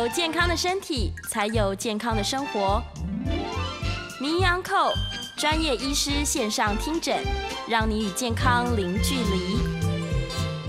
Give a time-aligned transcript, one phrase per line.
[0.00, 2.82] 有健康的身体，才有健康的生活。
[4.18, 4.90] 名医安扣
[5.36, 7.22] 专业医师线上听诊，
[7.68, 9.58] 让你与健康零距离。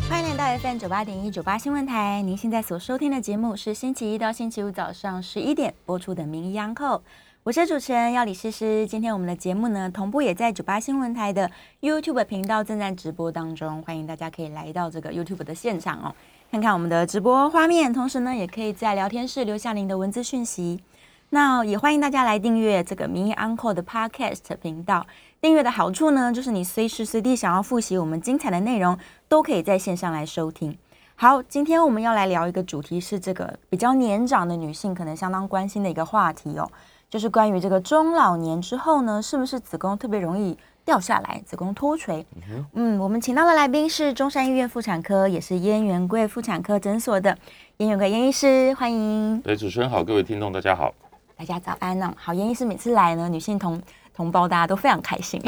[0.09, 7.01] 欢迎来到 FM 九八点一九八新闻台，您现在所收听的节目是星期一到星期五早上十一点播出的名医安扣。
[7.43, 8.85] 我是主持人要李诗诗。
[8.85, 16.15] 今天我们的节目呢，同步也在九八新闻台的 YouTube 频道正在直播当中，欢迎大家可以来到这个 YouTube 的现场哦，
[16.51, 17.93] 看看我们的直播画面。
[17.93, 20.83] 同时呢，也可以在聊天室留下您的文字讯息。
[21.29, 25.07] 那也欢迎大家来订阅这个名医 Uncle 的 Podcast 频道。
[25.39, 28.97] 订阅的好处呢，就是你随时随地想要复习我们精彩的内容，
[29.29, 30.77] 都可以在线上来收听。
[31.15, 36.69] 好，今天我们要来聊一个主题，是这个比较年长的女性可能相当关心的一个话题哦。
[37.09, 42.25] 就是关于这个中老年之后呢，是不是子宫特别容易掉下来，子宫脱垂？
[42.73, 47.37] 嗯，我们请到的来宾是中山医院妇产科，也是燕元贵妇产科诊所的
[47.77, 49.39] 燕元贵燕医师，欢迎。
[49.41, 50.93] 对，主持人好，各位听众大家好，
[51.37, 52.13] 大家早安呢。
[52.17, 53.81] 好，燕医师每次来呢，女性同
[54.13, 55.41] 同胞大家都非常开心，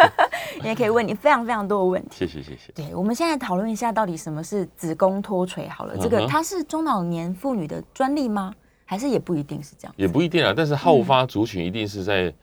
[0.64, 2.08] 也可以问你非常非常多的问题。
[2.12, 2.72] 谢谢谢谢。
[2.74, 5.68] 对，我们现在讨论一下，到底什么是子宫脱垂？
[5.68, 8.52] 好了，这个它是中老年妇女的专利吗？
[8.84, 10.52] 还是也不一定是这样，也不一定啊。
[10.56, 12.34] 但是好发族群一定是在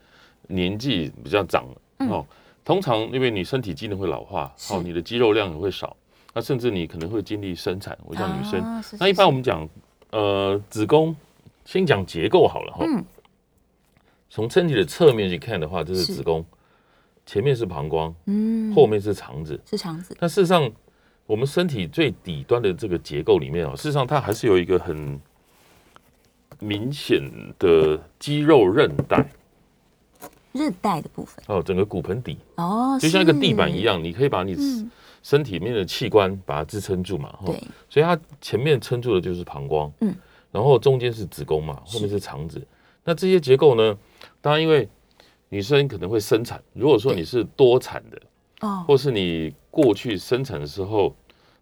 [0.48, 1.66] 年纪比较长
[2.00, 2.26] 哦。
[2.64, 5.96] 通常因为你身体机能会老化，哦，你的肌肉量也会少，
[6.34, 7.98] 那甚至你可能会经历生产。
[8.04, 9.68] 我讲女生，那一般我们讲
[10.12, 11.16] 呃子宫，
[11.64, 12.86] 先讲结构好了哈。
[14.30, 16.46] 从身体的侧面去看的话，这是子宫，
[17.26, 20.16] 前面是膀胱，嗯，后面是肠子，是肠子。
[20.20, 20.70] 但事实上，
[21.26, 25.20] 我们身体最底端的这个结构里面哦，事实上它还是有一个很。
[26.60, 27.22] 明显
[27.60, 29.24] 的肌肉韧带，
[30.58, 31.44] 韧带的部分。
[31.48, 32.38] 哦，整个骨盆底。
[32.56, 34.56] 哦，就像一个地板一样，你可以把你
[35.22, 37.38] 身体里面的器官把它支撑住嘛。
[37.46, 40.16] 对，所以它前面撑住的就是膀胱，嗯，
[40.52, 42.62] 然后中间是子宫嘛，后面是肠子。
[43.04, 43.98] 那这些结构呢，
[44.42, 44.88] 当然因为
[45.50, 48.22] 女生可能会生产，如果说你是多产的
[48.68, 51.16] 哦，或是你过去生产的时候，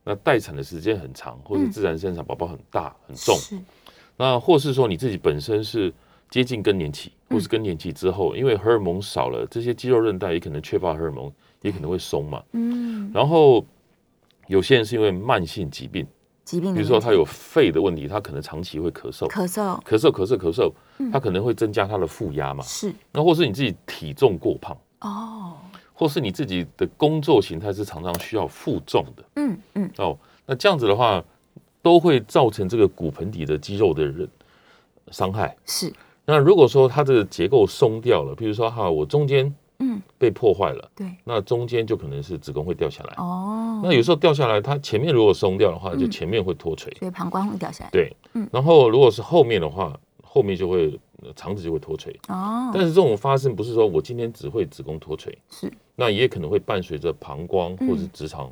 [0.03, 3.35] 那待产的时间很长，或是自然生产宝宝很大很重。
[4.17, 5.93] 那或是说你自己本身是
[6.35, 11.31] 接近更年期，或是更年期之后，因为荷尔蒙少了，这些肌肉韧带也可能缺乏荷尔蒙，
[11.61, 12.43] 也可能会松嘛。
[12.51, 13.09] 嗯。
[13.13, 13.65] 然后
[14.47, 16.05] 有些人是因为慢性疾病，
[16.43, 22.61] 疾病，比如说他有肺的问题，他可能长期会咳嗽，咳嗽，咳嗽，咳嗽，咳嗽，他可能会增加他的负压嘛。
[22.65, 22.93] 是。
[23.13, 25.53] 那或是你自己体重过胖哦，
[25.93, 29.23] 或是你自己的工作形态是常常需要负重的。
[29.37, 29.91] 嗯嗯。
[29.99, 31.23] 哦，那这样子的话。
[31.81, 34.27] 都会造成这个骨盆底的肌肉的人
[35.11, 35.55] 伤害。
[35.67, 35.93] 是。
[36.25, 43.13] 那如果说它这个结构松掉了，比如说哈，我中间嗯被破坏了，对，那中间就可能是子宫会掉下来。
[43.17, 43.79] 哦。
[43.83, 47.89] 那有时候掉下来，它前面如果松掉的话，就前面会脱垂，所以膀胱会掉下来。
[47.91, 48.49] 对，嗯。
[48.51, 50.99] 然后如果是后面的话，后面就会
[51.35, 52.11] 肠子就会脱垂。
[52.27, 52.71] 哦。
[52.73, 55.71] 但是这种发生不是说我今天只会子宫脱垂，是。
[55.95, 58.51] 那也可能会伴随着膀胱或者是直肠。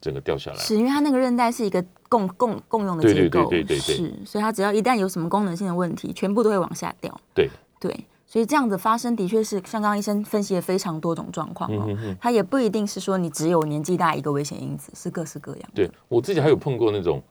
[0.00, 3.96] 整个掉下来，是因为它那个韧带是一个共共共用的结构，对对对对。
[3.96, 7.20] 对，是，所以它只要一旦有什么功能性的问题，全部都会往下掉。
[7.34, 7.48] 对。
[7.80, 15.70] 对，所以这样子发生的确是像刚刚医生分析的非常多种状况哦，它也不一定是说你只有年纪大一个危险因子，是各式各样。
[15.72, 17.22] 对我自己还有碰过那种，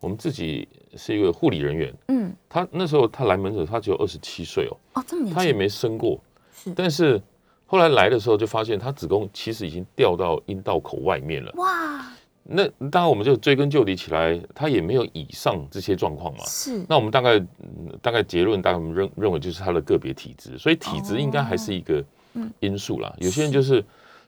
[0.00, 6.18] 我们自己是一个护理人员，嗯，他那时候他来门诊，他只有二十七岁哦，哦这么年轻，他也没生过，
[6.52, 7.22] 是，但是
[7.72, 12.04] 后来来的时候就发现他子宫其实已经掉到阴道口外面了，哇。
[12.44, 16.44] 那当然，我们就追根究底起来，他也没有以上这些状况嘛。
[16.44, 16.84] 是。
[16.86, 17.40] 那我们大概
[18.02, 22.04] 大概结论，大概我们认认为就是他的个别体质，所以体质应该还是一个
[22.60, 23.10] 因素啦。
[23.20, 23.82] 有些人就是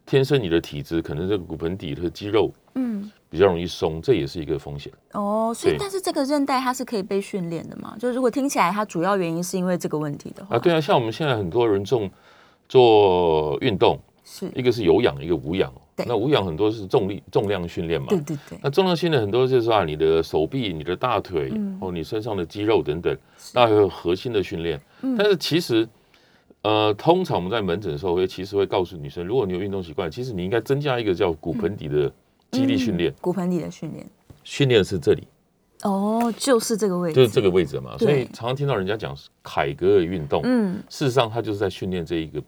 [0.07, 4.91] 天生你的体质，可能这个骨盆底的肌肉嗯比较容易松，这也是一个风险。
[5.13, 7.95] 哦，所以但是这个韧带它是可以被训练的嘛？
[7.99, 12.09] 就是如果听起来它主要原因是因为这个问题的话，啊，对啊，像我们现在很多人做
[12.69, 13.99] 做运动。
[14.27, 15.73] 是一个是有氧，一个无氧。
[16.07, 18.09] 那无氧很多是重力、重量训练嘛。
[18.09, 18.59] 对对对。
[18.63, 23.17] 那重量训练很多就是啊，你的手臂、你的大腿，哦你身上的肌肉等等，
[23.53, 24.81] 那还有核心的训练。
[25.17, 25.87] 但是其实，
[26.63, 32.11] 呃，通常我们在门诊的时候，会其实会告诉女生，如果你有运动习惯，其实你应该增加一个叫骨盆底的
[32.51, 33.15] 肌力训练。
[33.21, 34.05] 骨盆底的训练，
[34.43, 35.29] 训练是这里。
[35.83, 37.97] 哦，就是这个位置，就是这个位置嘛。
[37.99, 42.43] 所以常常听到人家讲凯格尔运动，嗯，事实上他就是在训练这一个。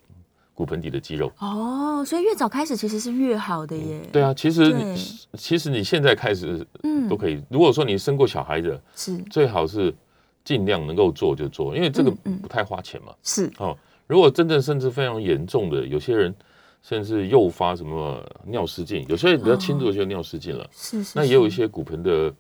[0.57, 4.01] 骨盆底的肌肉哦，所以越早开始其实是越好的耶。
[4.11, 4.97] 对啊，其实你
[5.35, 7.43] 其实你现在开始嗯都可以。
[7.51, 9.95] 如果说你生过小孩的，是最好是
[10.43, 12.11] 尽量能够做就做，因为这个
[12.41, 13.13] 不太花钱嘛。
[13.23, 13.77] 是哦，
[14.07, 16.35] 如果真正甚至非常严重的，有些人
[16.81, 20.67] 甚至诱发什么尿失禁，有些人比较轻度就尿失禁了。
[20.73, 21.13] 是是。
[21.15, 22.33] 那也有一些骨盆的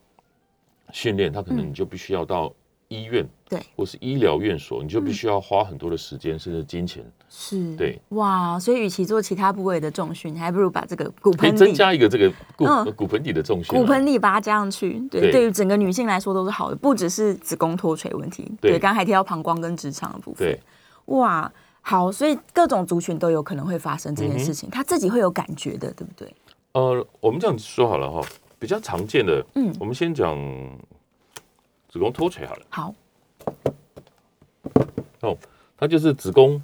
[0.90, 2.50] 训练，他可能你就必须要到
[2.88, 12.92] 医院，对，或是医疗院所，你就必须要花很多的时间甚至金钱，是，对，哇，所以与其做其他部位的重训，还不如把这个骨盆底、增加一个这个骨嗯。
[12.94, 15.32] 骨盆底的重训啊，骨盆底把它加上去，对，对。
[15.32, 18.72] 对于整个女性来说都是好的，不只是子宫脱垂问题，对。
[18.72, 20.60] 对，刚刚还提到膀胱跟直肠的部分，对，
[21.06, 26.32] 哇，好，所以各种族群都有可能会发生这嗯件事情，他自己会有感觉的，对不对？
[26.72, 28.20] 呃，我们这样说好了哈，
[28.58, 29.74] 比较常见的，嗯。
[29.80, 30.36] 我们先讲
[31.96, 32.94] 子宫脱垂好了，好，
[35.22, 35.34] 哦，
[35.78, 36.62] 它就是子宫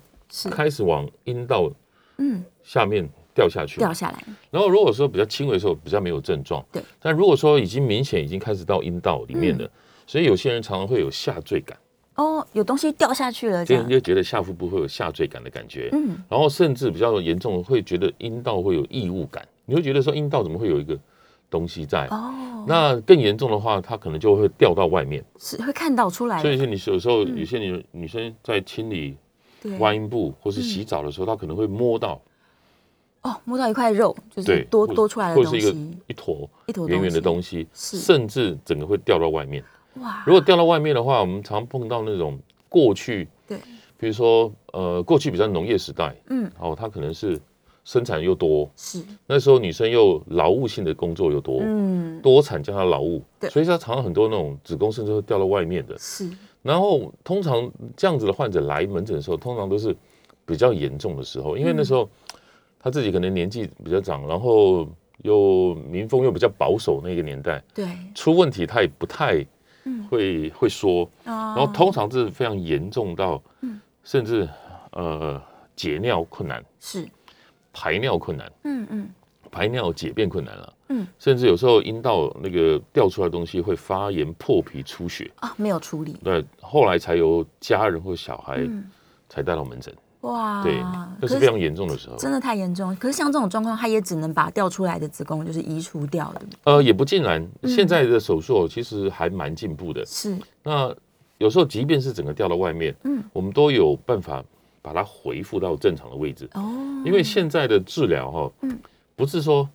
[0.51, 1.73] 开始往阴道
[2.19, 2.45] 嗯。
[2.63, 6.83] 下面掉下去，掉下来，然后如果说比较轻微的时候，比较没有症状，对。
[7.01, 9.63] 但如果说已经明显已经开始到阴道里面嗯。
[9.63, 9.71] 了，
[10.07, 11.77] 所以有些人常常会有下坠感，
[12.17, 20.99] 哦，有东西掉下去了，这样，就觉得下腹部会有下坠感的感觉，嗯，然后甚至比较严重的会觉得阴道会有异物感，你会觉得说阴道怎么会有一个
[21.53, 22.09] 东西在？
[22.09, 25.23] 哦，那更严重的话，它可能就会掉到外面。
[25.39, 29.17] 是会看到出来，所以是你有时候有些女女生在清理
[29.63, 32.21] 对，外阴部或是洗澡的时候，她可能会摸到。
[33.21, 35.77] 哦，摸到一块肉，就是多多出来的或者是一个，
[36.09, 37.99] 一坨一坨圆圆的东东西，是。
[37.99, 39.63] 甚至整个会掉到外面。
[40.01, 42.37] 哇，如果掉到外面的话，我们常碰到那种
[42.69, 43.59] 过去，对，
[43.97, 47.39] 比如说呃，过去比较农业时代，嗯，哦，它可能是
[47.85, 55.99] 生产又多，是，那时候女生又劳务性的工作又多，嗯，多产叫她劳务对，所以她常常很多那种子宫甚至会掉到外面的。
[55.99, 56.31] 是，
[56.63, 59.97] 然后通常这样子的患者来门诊的时候，通常都是
[60.47, 62.09] 比较严重的时候，因为那时候
[62.79, 64.87] 他自己可能年纪比较长，然后
[65.23, 69.45] 又民风又比较保守，那个年代对，出问题他也不太
[69.85, 70.07] 嗯。
[70.09, 73.81] 会、会说，然然后通常是非常严重到，嗯。
[74.05, 74.49] 甚至
[74.91, 75.41] 呃
[75.77, 77.09] 解尿困难、是，
[77.73, 79.11] 排尿困难、嗯嗯，
[79.51, 88.85] 排尿解便困难了，嗯，甚至有时候阴道那个掉出来的东西会发炎、破皮、出血，啊，没有处理，对，后来才由家人或小孩嗯，
[89.29, 89.95] 才带到门诊。
[90.23, 92.15] 哇，对，可那是非常严重的时候。
[92.17, 92.95] 真的太严重。
[92.95, 96.59] 可是像这种状况，他也只能把掉出来的子宫就是移除掉，对不对？
[96.63, 100.07] 呃，也不尽然，嗯现在的手术其实还蛮进步的。
[100.07, 100.95] 是，那
[101.39, 104.45] 有时候即便是整个掉到外面，嗯，我们都有办法
[104.83, 106.47] 把它回复到正常的位置。
[106.55, 108.79] 哦，因为现在的治疗哈，嗯，
[109.17, 109.67] 不是说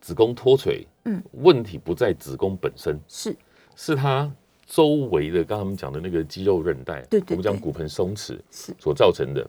[0.00, 3.36] 子宫脱垂，嗯，问题不在子宫本身，是，
[3.76, 4.28] 是它
[4.66, 8.74] 周围的刚刚我们讲的那个肌肉韧带，对对对我们讲骨盆松弛是。
[8.78, 9.48] 所造成的。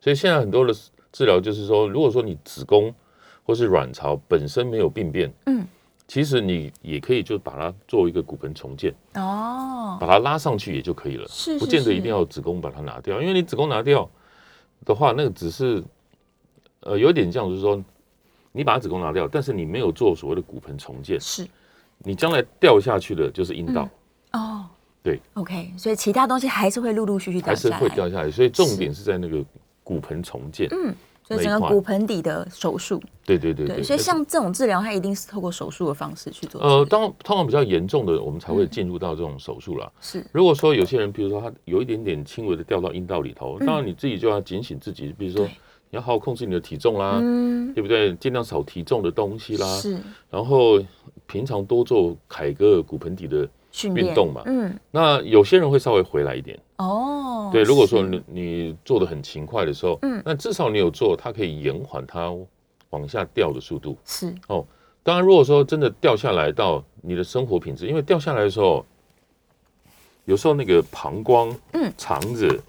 [0.00, 0.74] 所以现在很多的
[1.12, 2.94] 治疗就是说，如果说你子宫
[3.44, 5.66] 或是卵巢本身没有病变，嗯，
[6.08, 14.08] 其实你也可以就把它做一个骨盆重建，哦，把它拉上去也就可以了，是，不见得一定要，子宫把它拿掉，因为你子宫拿掉
[14.84, 15.82] 的话，那个只是
[16.80, 17.82] 呃有点像，就是说
[18.52, 21.46] 你把子宫拿掉，但是你没有做所谓的骨盆重建，是，
[21.98, 23.88] 你将来掉下去的就是阴道，
[24.32, 24.64] 哦，
[25.02, 29.02] 对，OK，所以其他东西还是会陆陆续续掉还是会掉下来，所以重点是。
[29.02, 29.44] 在那个
[29.82, 30.68] 骨盆重建。
[30.70, 30.94] 嗯，
[31.26, 36.60] 所以整个骨盆底的手术，对对对对，所以像这种治疗，它一定是透过手术的方式去做。
[36.62, 39.90] 呃，当通常比较严重的，我们才会进入到这种手术啦。
[40.00, 48.14] 是，如果说有些人，比如说他有一点点轻微的掉到阴道里头，当然你自己就要警醒自己，比如说你要好好控制你的体重啦，嗯，对不对？
[48.14, 49.98] 尽量少提重的东西啦，是。
[50.30, 50.80] 然后
[51.26, 53.48] 平常多做凯格尔骨盆底的。
[53.94, 57.62] 运动嘛嗯，那有些人会稍微回来一点，哦，对。
[57.62, 62.32] 如果说你你做的很勤快的时候，嗯那至少你有做，它可以延缓它
[62.90, 63.96] 往下掉的速度。
[64.04, 64.64] 是哦
[65.02, 68.84] 当然，如果说真的掉下来到你的生活品质，因为掉下来的时候，
[70.24, 72.60] 有时候那个膀胱、嗯肠子，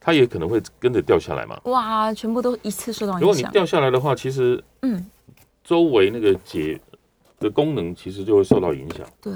[0.00, 1.60] 它也可能会跟着掉下来嘛。
[1.64, 5.04] 哇，全部都一次受到影响如果你，掉下来的话，其实嗯，
[5.62, 6.80] 周围那个解
[7.38, 9.06] 的功能其实就会受到影响。
[9.20, 9.34] 对，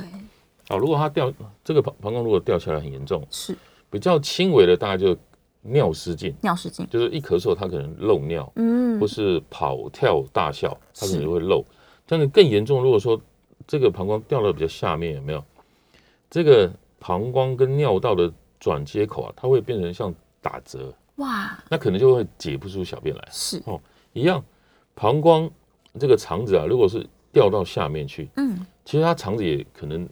[0.68, 1.30] 啊，如果它掉
[1.62, 3.54] 这个膀膀胱如果掉下来很严重，是
[3.90, 5.16] 比较轻微的大概就
[5.62, 8.98] 尿失禁，尿失禁，就是一咳嗽他可能漏尿，嗯。
[9.00, 11.64] 或，是跑跳大笑，他可能就会漏。
[12.06, 13.20] 但是更严重，如果说
[13.66, 15.44] 这个膀胱掉到比较下面，有没有？
[16.30, 23.28] 这个膀胱跟尿道的转接口啊，它会变成像打折，哇，那可能就会解不出小便来。
[23.30, 23.62] 是。
[23.66, 23.80] 哦，
[24.12, 24.42] 一样，
[24.94, 25.50] 膀胱
[25.98, 30.08] 这个肠子啊，如果是掉到下面去，嗯，其实它肠子也可能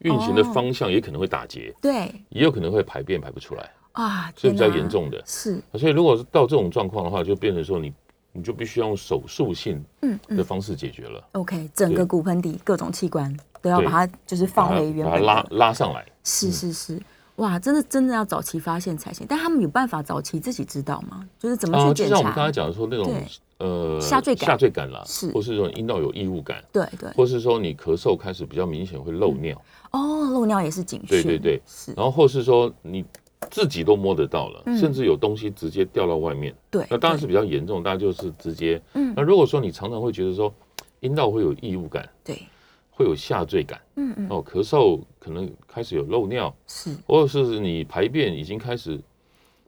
[0.00, 0.52] 运行的哦。
[0.52, 5.22] 方向也可能会打结，对，也有可能会排便排不出来，啊，所以比较严重的。
[5.24, 7.92] 是，所以如果是到这种状况的话，就变成说你
[8.32, 10.36] 你就必须要用手术性嗯嗯。
[10.36, 16.04] 的方式解决了，，OK，整个骨盆底各种器官都要把它就是放它回原本把它拉的，拉上来。
[16.24, 17.00] 是是是。
[17.36, 21.26] 哇，真的真的要早期发现才行，但他们有办法早期自己知道吗？
[21.38, 22.52] 就是怎么啊，去检就像我们刚才查？
[22.52, 23.26] 讲的说那种对
[23.60, 24.46] 呃下坠感。
[24.46, 25.30] 下坠感啦，是。
[25.30, 29.56] 或是说阴道有异物感，对对，或是说你咳嗽开始比较明显会漏尿，
[29.92, 33.04] 哦，漏尿也是警讯，对对对，是，然后或是说你
[33.50, 34.76] 自己都摸得到了，嗯。
[34.76, 38.80] 甚至有东西直接掉到外面，对，那当然是比较严重，大家就是直接。
[38.94, 39.14] 嗯。
[39.16, 40.52] 那如果说你常常会觉得说
[41.00, 42.42] 阴道会有异物感，对，
[42.90, 49.00] 会有下坠感，嗯嗯，哦，咳嗽可能开始有漏尿，是，或者是你排便已经开始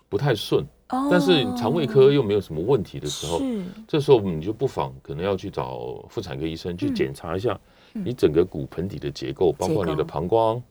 [0.09, 0.67] 不太顺，哦
[1.11, 3.41] 但是肠胃科又没有什么问题的时候，
[3.89, 7.59] 这时候你就不妨可能要去找妇产科医生去嗯检查一下
[7.93, 10.63] 你整个骨盆底的结构，包括你的膀胱、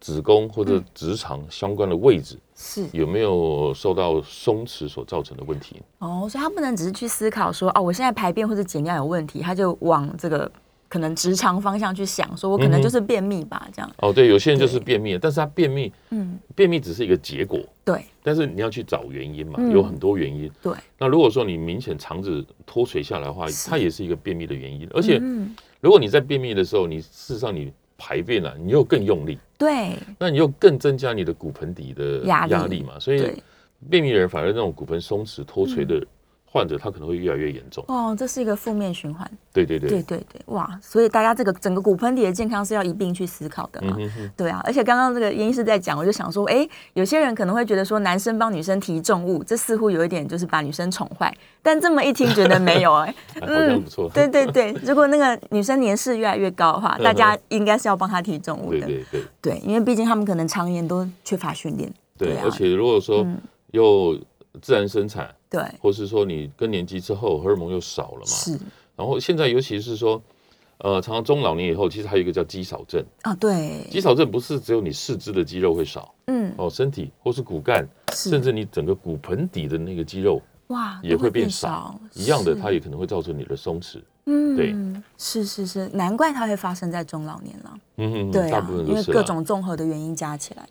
[0.00, 5.80] 子宫或者直肠相关的位置是，有没有受到松弛所造成的问题。
[5.98, 10.50] 哦，所以他不能只是去思考说，哦，我现在排便或者解尿有问题，他就往这个
[10.92, 18.04] 可能直肠方向去想，说我可能就是便秘吧，这样，哦，对，有些人就是便秘，但是他便秘，嗯，便秘只是一个结果，对。
[18.22, 19.72] 但是你要去找原因嘛，嗯。
[19.72, 20.50] 有很多原因。
[20.60, 24.86] 对，那如果说你明显肠子脱垂下来的话，它也是一个便秘的原因。
[24.92, 29.96] 而且嗯，如果你在便秘的时候，你事实上你排便了，你又更用力，对。
[30.18, 32.82] 那你又更增加你的骨盆底的压力。
[32.82, 33.42] 嘛，所以，
[33.88, 36.06] 便秘的人反而那种骨盆松弛脱垂的
[36.52, 37.82] 患者，他可能会越来越严重。
[37.88, 43.96] 哦，这是一个负面循环，对对对，对对对，哇，所以大家这个整个骨盆底的健康是要一并去思考的嘛。
[43.98, 51.34] 嗯哼哼，对啊，而且刚刚这个严医师在讲，我就想说，哎，有些人可能会觉得说，男生帮女生提重物，这似乎有一点就是把女生宠坏。
[51.62, 53.14] 但这么一听，觉得没有 哎。
[53.40, 53.82] 嗯
[54.12, 58.80] 对对对，如果那个女生年事越来越高的话，大家应该是要帮她提重物的。
[58.80, 61.90] 对对对对，因为毕竟他们可能常年都缺乏训练。
[62.18, 63.40] 对，啊而且如果说嗯
[63.70, 64.18] 又
[64.60, 68.58] 自然生产，对，或是说你更年期之后荷尔蒙又少了嘛，是。
[68.96, 70.20] 然后现在尤其是说，
[70.78, 73.04] 呃，常常中老年以后，其实还有一个叫肌少症。
[73.22, 81.68] 啊，对，肌少症不是只有你四肢的肌肉会少嗯，哦，身体或是骨干，甚至你整个骨盆底的那个肌肉哇也会变少。
[81.68, 84.00] 少，，一样的，它也可能会造成你的松弛。
[84.26, 84.56] 嗯。
[84.56, 84.74] 对，
[85.18, 87.78] 是是是，难怪它会发生在中老年了。
[87.96, 90.68] 嗯哼，对啊大部，分因为各都是啦种综合的原因加起来。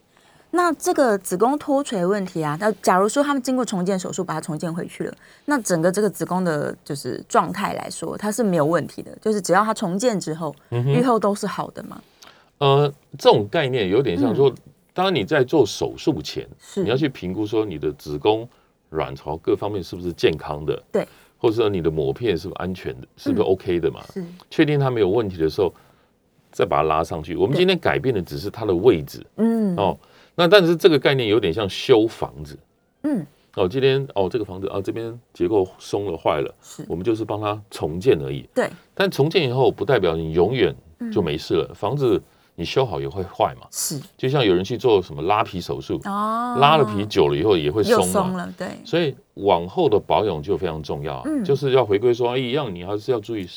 [0.53, 5.13] 那这个子宫脱垂问题啊，那假如说他们经过重建手术把它重建回去了，
[5.46, 12.01] 那整个这个子宫的就是状态来说，它是没有问题的，就是只要它重建之后，嗯愈后都是好的嘛。
[12.58, 14.53] 呃，这种概念有点像说，
[14.93, 18.48] 当你在做手术前，你要去评估说你的子宫、
[18.89, 24.03] 卵巢各方面是不是健康的，对，或者说你的膜片是不是安全的，是不是 OK 的嘛？
[24.13, 25.74] 是确定它没有问题的时候，
[26.51, 27.38] 再把它拉上去。
[27.38, 29.98] 我们今天改变的只是它的位置嗯哦。
[30.35, 32.57] 那但是这个概念有点像修房子。
[33.03, 33.25] 嗯。
[33.55, 33.67] 哦。
[33.67, 36.85] 今天哦，这个房子啊这边结构松了坏了，是。
[36.88, 38.47] 我们就是帮它重建而已。
[38.53, 38.69] 对。
[38.93, 41.11] 但重建以后不代表你永远嗯。
[41.11, 42.21] 就没事了，房子
[42.55, 43.67] 你修好也会坏嘛。
[43.71, 44.00] 是。
[44.17, 48.67] 就像有人去做什么拉皮手术，哦，拉了皮久了以后也会松了，对。
[48.85, 51.43] 所以往后的保养就非常重要，嗯。
[51.43, 53.47] 就是要回归说，哎，一样你还是要注意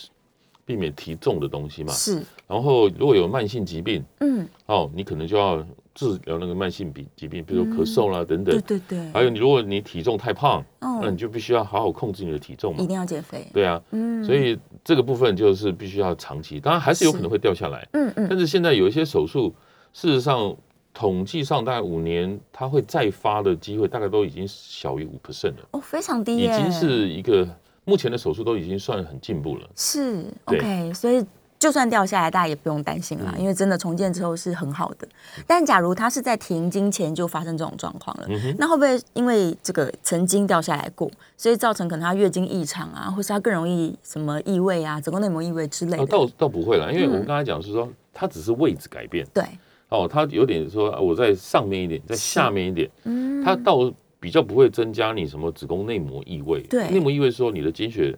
[0.64, 1.92] 避免提重的东西嘛。
[1.92, 2.22] 是。
[2.48, 4.48] 然后如果有慢性疾病嗯。
[4.66, 5.64] 哦，你可能就要
[5.94, 8.62] 治疗那个慢性病疾病，比如说咳嗽啦、等对等。
[8.62, 12.86] 对对，还有你如果你体重太胖，那你嗯就必须要好好控制你的体重嘛一。
[12.86, 19.54] 定要减肥，对啊，嗯所以这个部分就是必须要长期，当然还是有可能会掉下来，嗯嗯但是现在有一些手术，
[19.92, 20.54] 事实上
[20.92, 27.48] 统计上大概五年它会再发的机会大概都已经小于五 percent 了，哦非常低耶，已经是一个
[27.84, 29.68] 目前的手术都已经算很进步了。
[29.76, 31.24] 是 OK，所以
[31.64, 33.40] 就算掉下来，大家也不用担心啦，嗯。
[33.40, 35.08] 因为真的重建之后是很好的。
[35.46, 46.06] 但假如它是在停经前就发生这种状况了，嗯，那会不会因为这个曾经掉下来过，所以造成可能他月经异常啊，或是他更容易什么异味啊、子宫内膜异味之类啊，的？
[46.06, 49.26] 倒倒不会啦，因为我们刚才讲是说它只是位置改变。
[49.32, 49.42] 对，
[49.88, 53.90] 哦，它有点说啊我在上面一点，在下面一点，嗯，它倒
[54.20, 56.60] 比较不会增加你什么子宫内膜异味。
[56.62, 56.90] 对。
[56.90, 58.14] 内膜异味是说你的经血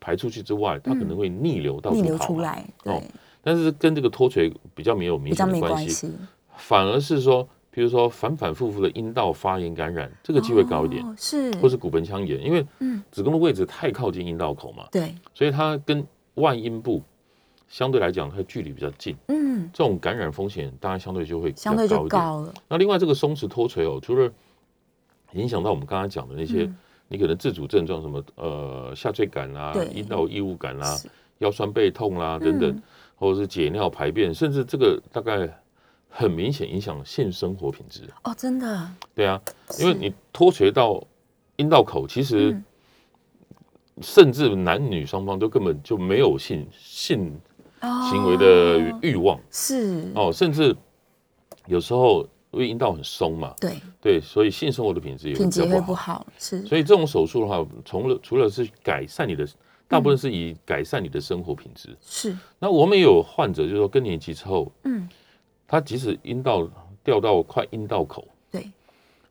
[0.00, 3.02] 排出去之外，它可能会逆流到逆处跑嘛流出来，对，哦
[3.42, 6.12] 但是跟这个脱垂比较没有明显的关系，
[6.56, 13.02] 反而是说，比如说反反复复的阴道发炎感染，这个机会高一点，哦是，或是骨盆腔炎，因为嗯。
[13.10, 17.02] 子宫的位置太靠近阴道口嘛，对，所以它跟外阴部
[17.68, 24.30] 相对来讲，它距离比较近，嗯，这种感染风险当然相对就会比较相对就高一那另外这个松弛脱垂哦，除了
[25.32, 26.76] 影响到我们刚才讲的那些，嗯
[27.08, 30.96] 你可能自主症状什么呃下坠感啦对、阴道异物感啊、
[31.38, 32.82] 腰酸背痛啦等等嗯，
[33.16, 35.48] 或者是解尿排便，甚至这个大概
[36.08, 38.02] 很明显影响性生活品质。
[38.24, 39.40] 哦，真的，对啊，
[39.80, 41.02] 因为你脱垂到
[41.56, 42.64] 阴道口，其实嗯。
[44.00, 47.36] 甚至男女双方都根本就没有性性
[47.82, 48.98] 行为的哦。
[49.02, 49.40] 欲望。
[49.50, 50.72] 是，哦，甚至
[51.66, 52.24] 有时候
[52.58, 59.46] 因为阴道很松嘛，对，对，所以性生活的品质也品质比较不会不好，是，所以这种手术的话，除了除了是改善你的，
[59.86, 61.96] 大部分是以改善你的生活品质。
[62.00, 65.08] 是，那我们也有患者，就是说更年期之后，嗯，
[65.68, 66.68] 他即使阴道
[67.04, 68.68] 掉到快阴道口，对，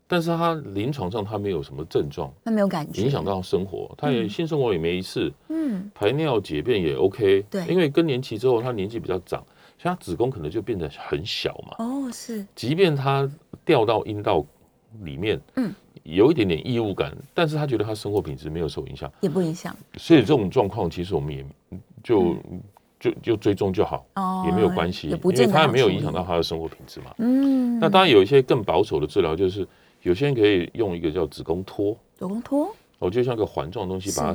[0.07, 7.65] 但是他临床上他没有什么症状，他没有感觉，影响到生活，他也性生活也没事，嗯，排尿解便也 OK，对。
[7.67, 9.46] 因为更年期之后他年纪比较长，
[9.77, 13.29] 所以他子宫可能就变得很小嘛，哦，是，即便他
[13.63, 14.43] 掉到阴道
[15.03, 21.46] 里面，嗯，有一点点异物感，但是他觉得他生活品质没有受影响，也不影响，所以这种状况其实我们也
[22.03, 22.36] 就、
[23.00, 27.13] 就就追踪就好，哦，也没有关系，因为他也没有影响到他的生活品质嘛。
[27.19, 29.67] 嗯，那当然有一些更保守的治疗，就是
[30.01, 34.34] 有些人可以用一个叫子宫托，子宫托哦，就像个环状的东西，把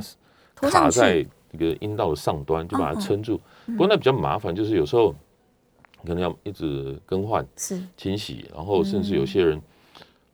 [0.54, 1.16] 它卡在
[1.50, 3.40] 一个阴道的上端，就把它撑住。
[3.66, 5.12] 不过那比较麻烦，就是有时候
[6.06, 9.60] 可能要一直更换、是，清洗，然后甚至有些人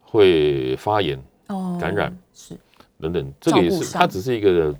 [0.01, 2.57] 会发炎哦，感染是，
[3.01, 4.75] 等等，这个也是它只是一个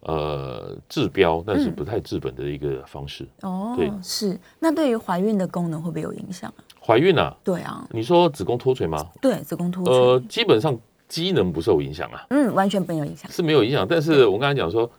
[0.00, 3.26] 呃治标，但是嗯不太治本的一个方式。
[3.42, 6.64] 哦对，是，那对于怀孕的功能会不会有影响啊？
[6.84, 9.06] 怀孕啊，对啊，你说子宫脱垂吗？
[9.20, 10.76] 对，子宫脱垂呃，垂，基本上
[11.08, 13.86] 机能不受影响啊，嗯，完全没有影响，是没有影响。
[13.88, 14.90] 但是我刚才讲说，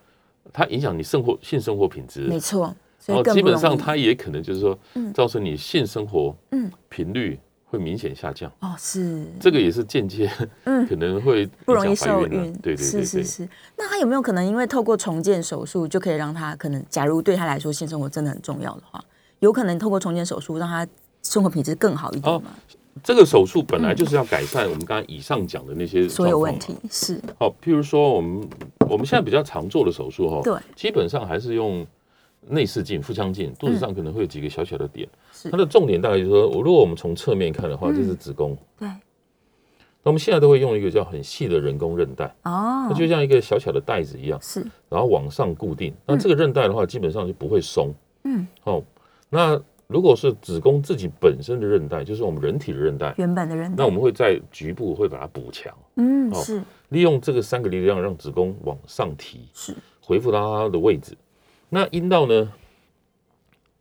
[0.54, 2.76] 它影响你生活性生活品质，没错，所
[3.08, 3.42] 然后以更不容易。
[3.42, 6.72] 基本上它也可能就是说嗯，造成你性生活嗯。
[6.90, 10.32] 频率会明显下降，哦是，这个也是间接
[10.66, 10.86] 嗯。
[10.88, 12.30] 可能会不容易受孕，
[12.62, 13.50] 对对对对，是是是。
[13.76, 19.04] 那他有没有可能因为透过重建手术，就可以让他可能，假如对他来说性生活真的很重要的话，
[19.40, 20.88] 有可能透过重建手术让他
[21.24, 22.52] 生活品质更好一点哦吗？
[23.04, 28.48] 这个手术本来就是要改善我们刚才以上讲的那些所有问题是，好，譬如说我们
[28.88, 31.84] 我们现在比较常做的手术哈，对，基本上还是用
[32.48, 35.08] 内视镜、腹腔镜，肚子上可能会有几个小小的点。
[35.52, 38.58] 它的重点大概就是说，我如果我们从侧面看的话，嗯这是子宫。
[38.78, 45.94] 对，那我们现在都会用一个叫很细的人工韧带，哦它，就像一个小小的袋子一样，是，然后往上固定。
[46.06, 47.94] 那这个韧带的话，基本上就不会松。
[48.24, 48.84] 嗯，哦，
[49.30, 59.48] 那如果是子宫自己本身的韧带，就是我们人体的韧带，原本的韧带，那我们会在局部会把它补强，哦嗯是利用这个三个力量让子宫往上提。
[59.54, 61.18] 是，恢复到它的位置。
[61.74, 62.54] 那阴道呢，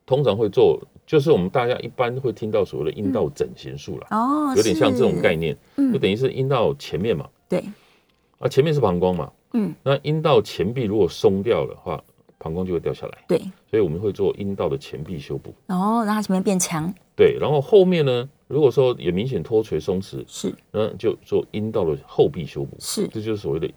[0.07, 7.63] 通常会做，就是我们大家一般会听到所谓的阴道整形术啦，哦，有点像这种概念，念，就等于是阴道前面嘛，对，
[8.39, 12.03] 啊前面是膀胱嘛，嗯，那阴道前壁如果松掉的话，
[12.39, 15.53] 膀胱就会掉下来，对，所以我们会做阴道的前壁修补。
[15.67, 20.55] 然后让它前面变强，对，然后后面呢，如果说有明显脱垂松弛，是。
[20.71, 23.07] 那就做阴道的后壁修补，是。
[23.09, 23.71] 这就是所谓的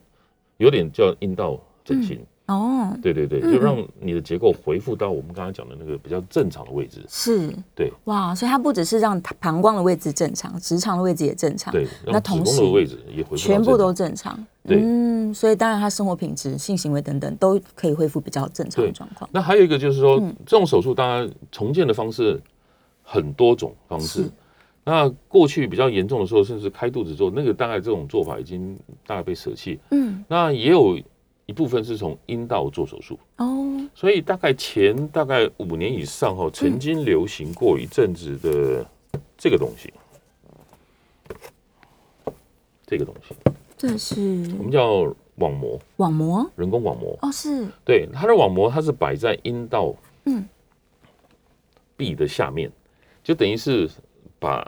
[0.56, 2.26] 有点叫阴道整形。
[2.48, 7.04] 哦，对对对，嗯就让你的结构恢复到我们刚刚讲的那个比较正常的位置。
[7.10, 7.92] 是，对。
[8.04, 14.38] 哇，所以它不只是让膀胱的位置正常，直肠的位置也正常，对，那同时宫的位置也恢复全部都正常。
[14.68, 14.80] 对。
[14.80, 18.94] 嗯，所以当然他生活品质、性行为等等都可以恢复比较正常的对。
[18.94, 19.28] 状况。
[19.34, 20.36] 那还有一个就是说，嗯。
[20.46, 22.40] 这种手术当然重建的方式
[23.02, 24.30] 很多种方式。
[24.84, 28.78] 那过去比较严重的时候，甚至开肚子做，那个大概这种做法已经
[29.08, 29.80] 大概被舍弃。
[29.90, 30.96] 嗯，那也有
[31.46, 38.86] 一部分是从阴道做手术，哦，所以大概前大概五年以上后，曾经流行过一阵子的
[39.38, 39.94] 这个东西，
[42.88, 43.36] 这个东西
[43.78, 44.20] 这是
[44.58, 47.18] 我们叫网膜，网膜人工网膜。
[47.22, 50.44] 哦，是对，它的网膜它是摆在阴道嗯
[51.96, 52.72] 壁的下面，
[53.24, 53.90] 就等于是
[54.40, 54.68] 把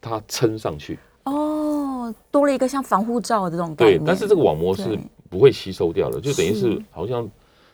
[0.00, 0.98] 它撑上去。
[1.24, 4.98] 哦，多了一个像防护罩的这种概念。，对但是这个网膜是对
[5.30, 7.26] 不会吸收掉了，就等于是是好像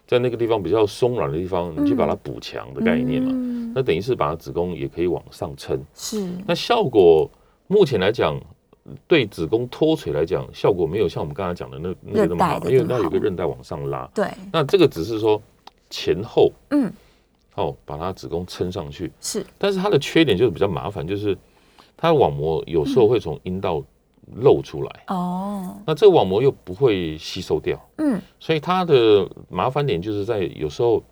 [0.06, 3.30] 在那个地方比较松软的地方，你去把它补强的概念嘛。
[3.32, 5.78] 嗯那等于是把子宫也可以往上撑。
[5.94, 7.30] 是那效果
[7.66, 8.40] 目前来讲，
[9.06, 14.08] 对子宫脱垂来讲，效果没有像我们刚才讲的那那个那么好因为更好它有个韧带往上拉。
[14.14, 15.38] 对，那这个只是说
[15.90, 16.90] 前后嗯，
[17.56, 19.12] 哦，把它子宫撑上去。
[19.20, 21.36] 是但是它的缺点就是比较麻烦，就是
[21.98, 23.84] 它的网膜有时候会从阴道
[24.34, 31.02] 露出来，哦，那这个网膜又不会吸收掉，嗯，所以它的麻烦点就是在有时候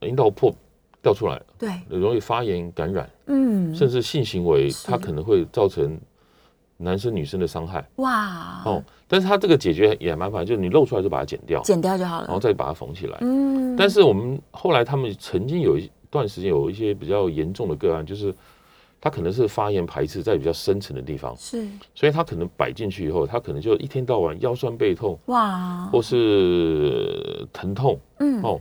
[0.00, 0.54] 阴道破
[1.02, 5.98] 掉出来，对，容易发炎感染，嗯，甚至性行为它可能会造成
[6.76, 7.84] 男生女生的伤害。
[7.96, 8.82] 哇，哦。
[9.08, 12.26] 但是它这个解决也蛮麻烦，就是你露出来就把它剪掉，剪掉就好了。
[12.26, 13.18] 然后再把它缝起来。
[13.20, 18.34] 嗯，但是我们后来他们曾经有一段时间有一些比较严重的个案，就是
[19.04, 21.66] 他可能是发炎排斥在比较深层的地方，是。
[21.92, 28.60] 所以它可能摆进去以后，它可能就一天到晚腰酸背痛哇，或是疼痛嗯，哦，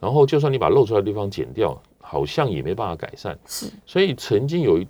[0.00, 3.38] 然后就算你把露出来的地方剪掉，好像也没办法改善。
[3.46, 3.70] 是。
[3.86, 4.88] 所以曾经有一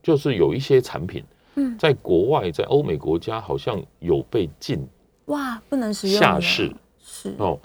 [0.00, 1.24] 就是有一些产品，
[1.56, 4.86] 嗯，在国外，在欧美国家好像有被禁，
[5.24, 7.34] 哇，不能使用下市是。
[7.38, 7.58] 哦。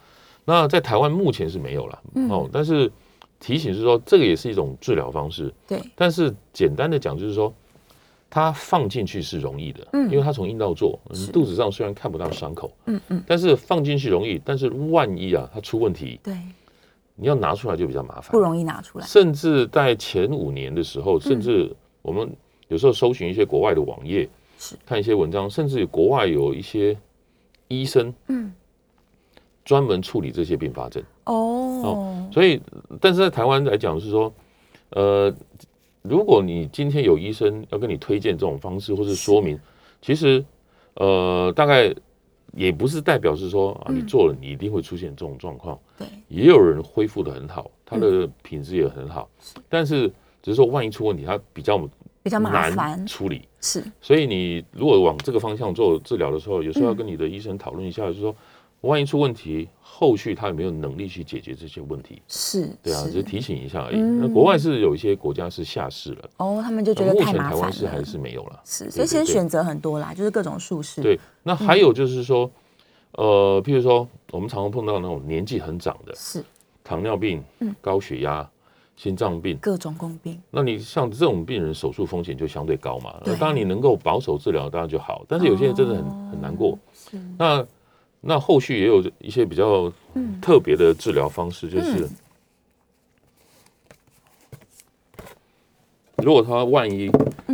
[0.48, 2.00] 那在台湾目前是没有了
[2.30, 2.92] 哦，但是
[3.40, 5.80] 提醒是说，这个也是一种治疗方式，对。
[5.96, 7.54] 但是简单的讲，就是说，
[8.30, 16.36] 它放进去是容易的，嗯，因为它从阴道做，你肚子上虽然看不到伤口，嗯嗯，但是放进去容易，但是万一啊，它出问题，对。
[17.18, 19.06] 你要拿出来就比较麻烦，不容易拿出来。
[19.08, 22.30] 甚至在前五年的时候，甚至我们
[22.68, 24.28] 有时候搜寻一些国外的网页，
[24.60, 26.98] 是看一些文章，甚至国外有一些
[27.70, 28.52] 医生，嗯，
[29.64, 31.02] 专门处理这些并发症。
[31.26, 32.62] 哦，所以，
[33.00, 34.34] 但是在台湾来讲是说，
[34.92, 35.34] 呃，
[36.02, 39.60] 如果你今天有医生要跟你推荐这种方式或是说明，
[40.02, 40.44] 其实，
[40.96, 41.94] 呃，大概。
[42.58, 45.78] 也不是代表是说啊，你做了你一定会出现这种状况。
[45.98, 49.30] 对，也有人恢复的很好，他的品质也很好。
[49.68, 50.08] 但是
[50.42, 51.78] 只是说万一出问题，他比较
[52.24, 53.46] 比较麻烦处理。
[53.60, 58.34] 是，所以你如果往这个方向做治疗的时候，有时候要跟你的医生讨论一下，就是说
[58.80, 62.22] 万一出问题，后续他有没有能力去解决这些问题？
[62.28, 63.96] 是，对啊，只是提醒一下而已。
[63.96, 68.60] 那国外是有一些国家是下市了，哦，他们就觉得目前台湾是还是没有了。
[68.66, 71.02] 是，所以其实选择很多啦，就是各种术式。
[71.02, 71.18] 对。
[71.44, 72.52] 那还有就是说，
[73.14, 76.44] 呃，譬如说，我们常常碰到那种年纪很长的，是
[76.84, 77.42] 糖尿病、
[77.80, 78.46] 高血压、
[78.98, 80.38] 心脏病，各种共病。
[80.52, 83.16] 那你像这种病人，手术风险就相对高嘛。
[83.26, 85.24] 那当然你能够保守治疗，当然就好。
[85.26, 86.78] 但是有些人真的很很难过。
[86.94, 87.18] 是。
[87.38, 87.66] 那
[88.28, 89.94] 那后续也有一些比较
[90.42, 92.10] 特别的治疗方式，就是
[96.18, 97.12] 如果他万一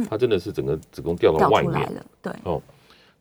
[0.10, 2.32] 他真的是整个子宫掉到外面了，对。
[2.44, 2.62] 哦。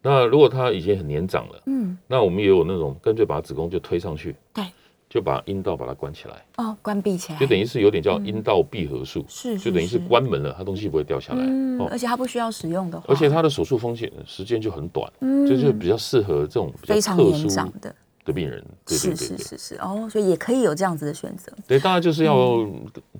[0.00, 4.64] 那如果他已经很年长了，嗯，那我们也有那种干脆把子宫就推上去，对，
[5.10, 17.92] 就把阴道把它关起来，哦，关闭起来，就等于是有点叫阴道闭合术，是，就等于是关门了，它东西不会掉下来，嗯，而且它不需要使用的，而且它的手术风险时间就很短，嗯，这就比较适合这种非常年长的。
[18.22, 22.64] 的病人，是是是是，哦，所以也可以有这样子的选择，对，当然就是要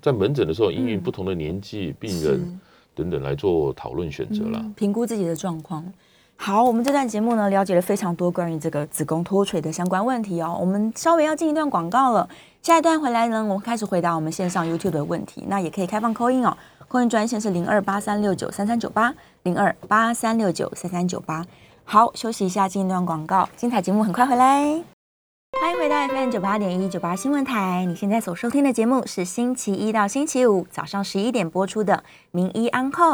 [0.02, 2.60] 在门诊的时候，因为不同的年纪病人
[2.94, 5.90] 等等来做讨论选择了，评估自己的状况。
[6.42, 10.56] 好，我们这段节目呢，了解了非常多关于这个子宫脱垂的相关问题哦。
[10.58, 12.26] 我们稍微要进一段广告了，
[12.62, 15.44] 下一段回来呢，我们开始回答我们线上 YouTube 的问题。
[15.48, 16.56] 那也可以开放扣音哦，
[16.88, 21.44] 扣音专线是零二八三六九三三九八零二八三六九三三九八。
[21.84, 24.82] 好，休息一下，进一段广告，精彩节目很快回来。
[25.60, 31.96] 欢迎回到 FM 九八点一九八新闻台，你现在所收听的节目是星期一到星期五早上十一点播出的
[32.30, 33.04] 《名医安扣》。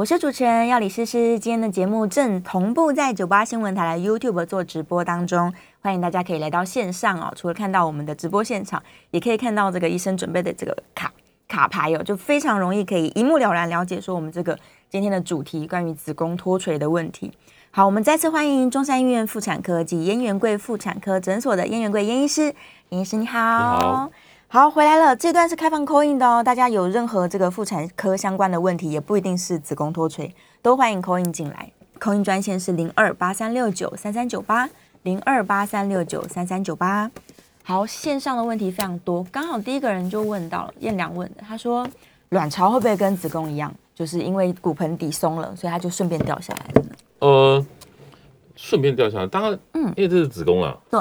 [0.00, 7.30] 我是主持人要李诗诗，今天的节目正同步在九八新闻台的 YouTube 做直播当中，欢迎大家可以来到线上哦。
[7.36, 11.12] 除了看到我们的直播现场，也可以看到这个医生准备的这个卡
[11.46, 14.58] 卡牌哦，就非常容易可以一目了然了解说我们这个
[14.88, 17.30] 今天的主题关于子宫脱垂的问题。
[17.70, 22.44] 好，我们再次欢迎中山医院妇产科及燕元贵妇产科诊所的燕元贵燕医师，
[22.88, 24.10] 燕医师你好。
[24.52, 25.14] 好，回来了。
[25.14, 31.70] 这段是开放 call in 的哦，大家有任何这个妇产科相关的问题，也不一定是子宫脱垂，都欢迎 call in 进来。
[32.00, 34.68] call in 专线是零二八三六九三三九八
[35.04, 37.08] 零二八三六九三三九八。
[37.62, 41.86] 好，线上的问题非常多，刚好第一个人就问到了，燕良问的，他说
[42.30, 46.88] 卵巢会不会跟子宫一样，就是因为骨盆底松了，所以它就顺便掉下来了？
[47.20, 47.64] 呃，
[48.56, 51.00] 顺便掉下来，当然，嗯，因为这是子宫啊，对。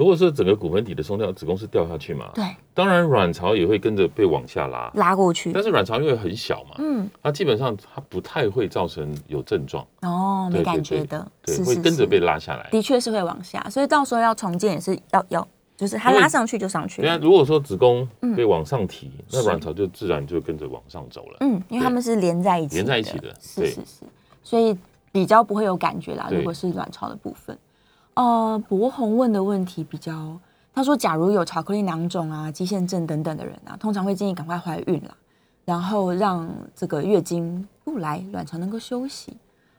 [0.00, 2.30] 如果是整个骨盆底的松掉，子宫是掉下去嘛？
[2.34, 5.52] 对，当然卵巢也会跟着被往下拉，拉过去。
[5.52, 12.66] 但是卵巢因为很小嘛，嗯，它基本上它不太会造成有症状哦，没感觉的，对，会跟着被拉下来。
[12.70, 17.02] 的确是会往下，所以到时候要重建也是要要，就是它拉上去就上去。
[17.02, 21.36] 对啊，如果说子宫被往上提，那卵巢就自然就跟着往上走了。
[21.40, 24.04] 嗯，因为它们是连在一起，连在一起的，是是是，
[24.42, 24.74] 所以
[25.12, 26.30] 比较不会有感觉啦。
[26.32, 27.54] 如果是卵巢的部分。
[28.20, 30.38] 呃，博宏问的问题比较，
[30.74, 35.16] 他说，假如有巧克力囊肿啊、肌腺症等等的人啊，通常会建议赶快怀孕啦，
[35.64, 39.34] 然后让这个月经不来，卵巢能够休息。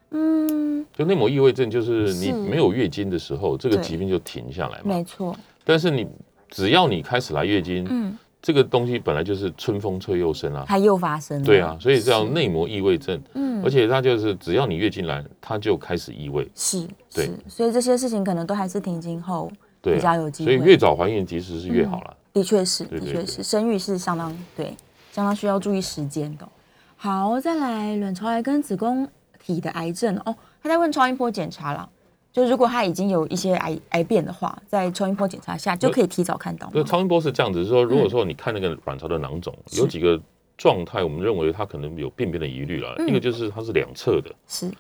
[0.10, 4.86] 嗯，就内膜异位症，就是你没有月经的时候，这个疾病就停下来嘛。
[4.86, 5.36] 没错。
[5.64, 6.08] 但是你
[6.50, 8.18] 只要你开始来月经，嗯。
[8.42, 11.46] 这个东西本来就是春风吹又生啊，它又发生了。
[11.46, 13.22] 对啊，所以叫内膜异位症。
[13.36, 16.50] 嗯，而且它就是只要你月经来，它就开始异位。
[16.56, 20.58] 是，对，所以这些事情可能都还是停经后比较有机会。
[20.58, 22.18] 所以越早怀孕其实是越好了。
[22.34, 24.76] 的确是，的确是，生育是相当对，
[25.12, 26.48] 相当需要注意时间的。
[26.96, 29.08] 好，再来卵巢癌跟子宫
[29.44, 31.90] 体的癌症哦，他在问超音波检查了。
[32.32, 36.72] 就如果他已经有一些癌癌变的话，在超音波检查下就可以提早看到。
[36.74, 40.18] 那超音波是这样子，是说如果说你看那个卵巢的囊肿，有几个
[40.58, 42.96] 状态，我们认为它可能有病变的疑虑了。
[43.06, 44.72] 一个就是它是两侧的，是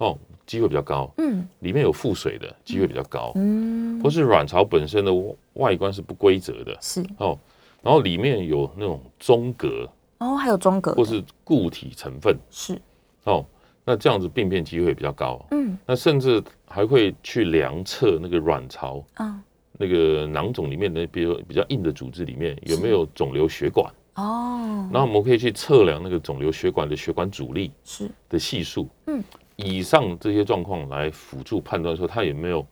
[0.00, 1.10] 哦，机会比较高。
[1.16, 1.48] 嗯。
[1.60, 5.12] 里面有腹水的机会比较高，嗯，或是卵巢本身的
[5.54, 6.76] 外观是不规则的。
[6.80, 7.02] 是。
[7.18, 7.38] 哦，
[7.82, 9.88] 然后里面有那种中隔。
[10.18, 12.36] 哦，还有中隔或是固体成分。
[12.50, 12.80] 是。
[13.24, 13.44] 哦，
[13.84, 15.44] 那这样子病变机会比较高。
[15.50, 15.78] 嗯。
[15.86, 19.40] 那甚至还会去量测那个卵巢啊
[19.82, 28.10] 那个囊肿里面的，比如比较硬的组织里面有没有肿瘤血管，哦，然后我们可以去测量那个肿瘤血管的血管阻力是。
[28.28, 28.86] 的系数。
[29.06, 29.24] 嗯，
[29.64, 32.66] 以上这些状况来辅助判断说他有没有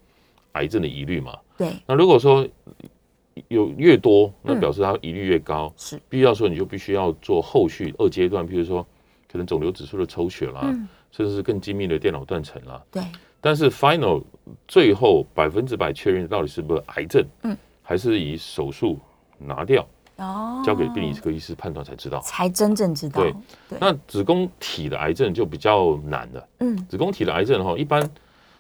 [0.52, 1.38] 癌症的疑虑嘛。
[1.56, 1.72] 对。
[1.86, 2.46] 那如果说
[3.48, 4.60] 有越多，那嗯。
[4.60, 6.00] 表示他疑虑越高，是。
[6.08, 8.86] 必要说你就必须要做后续二阶段，譬如说
[9.30, 10.88] 可能肿瘤指数的抽血啦，嗯。
[11.10, 12.82] 甚至是更精密的电脑断层啦。
[12.90, 13.02] 对。
[13.40, 14.22] 但是 final
[14.66, 18.98] 最后百分之百确认到底是不是癌症，嗯，还是以手术
[19.38, 19.86] 拿掉，
[20.18, 22.20] 哦，交给病理科医师判断才知道。
[22.20, 23.22] 才真正知道。
[23.22, 23.34] 对。
[23.70, 23.78] 对。
[23.80, 26.48] 那子宫体的癌症就比较难了。
[26.60, 26.76] 嗯。
[26.86, 28.08] 子宫体的癌症哈，一般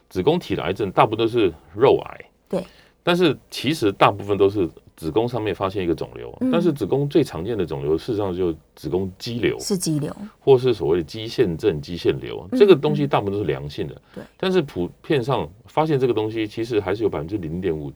[0.08, 2.64] 子宫体的癌症大部分都是肉癌，对，
[3.02, 4.66] 但是其实大部分都是
[4.96, 6.50] 子宫上面发现一个肿瘤，嗯。
[6.50, 10.14] 但是子宫最常见的肿瘤事实上就子宫肌瘤，是肌瘤。
[10.40, 17.92] 或是所谓的肌腺症、肌腺瘤，这个东西大部分都是良性的，嗯对，但是普遍上发现这个东西其实还是有百分之零点五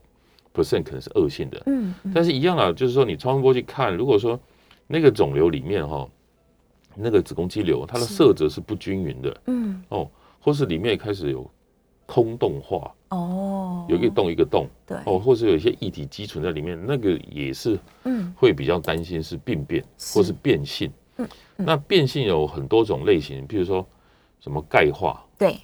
[0.54, 2.12] percent 可能是恶性的，嗯嗯。
[2.14, 4.38] 但是一样啊，就是说你超声波去看，如果说
[4.86, 6.08] 那个肿瘤里面哈，
[6.94, 9.82] 那个子宫肌瘤它的色泽是不均匀的嗯。
[9.88, 10.10] 哦，
[10.40, 11.50] 或是里面开始有
[12.04, 14.98] 空洞化，哦，有一个洞一个洞对。
[15.06, 18.32] 哦，或是有一些液体积存在里面，那个也是嗯。
[18.36, 20.18] 会比较担心是病变是。
[20.18, 20.92] 或是变性。
[21.16, 21.64] 嗯嗯。
[21.66, 23.86] 那变性有很多种类型，比如说
[24.40, 25.56] 什么钙化，对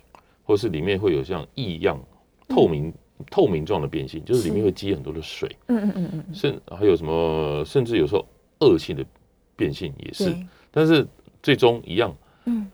[0.45, 2.01] 或是里面会有像异样、
[2.49, 2.91] 透明、
[3.31, 4.65] 透明状的变性，就是里面是。
[4.65, 8.25] 会积很多的水，嗯嗯嗯嗯甚还有什么，甚至有时候
[8.61, 9.05] 恶性的
[9.57, 10.35] 变性也是。
[10.71, 11.07] 但是
[11.43, 12.71] 最终一样，嗯。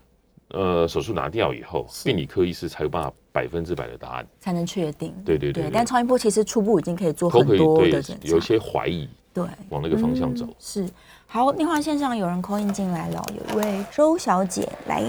[0.49, 4.27] 呃，手术拿掉以后，病理科医师才有办法百分之百的答案。
[4.39, 5.13] 才能确定。
[5.25, 9.45] 对对对对，但超音波其实初步已经可以做很多的检，查，有一些怀疑对。
[9.71, 10.45] 往那个方向走。
[10.45, 10.55] 嗯。
[10.61, 10.89] 是。
[11.27, 15.03] 好，电话线上有人 call in 进来了，有一位周小姐来，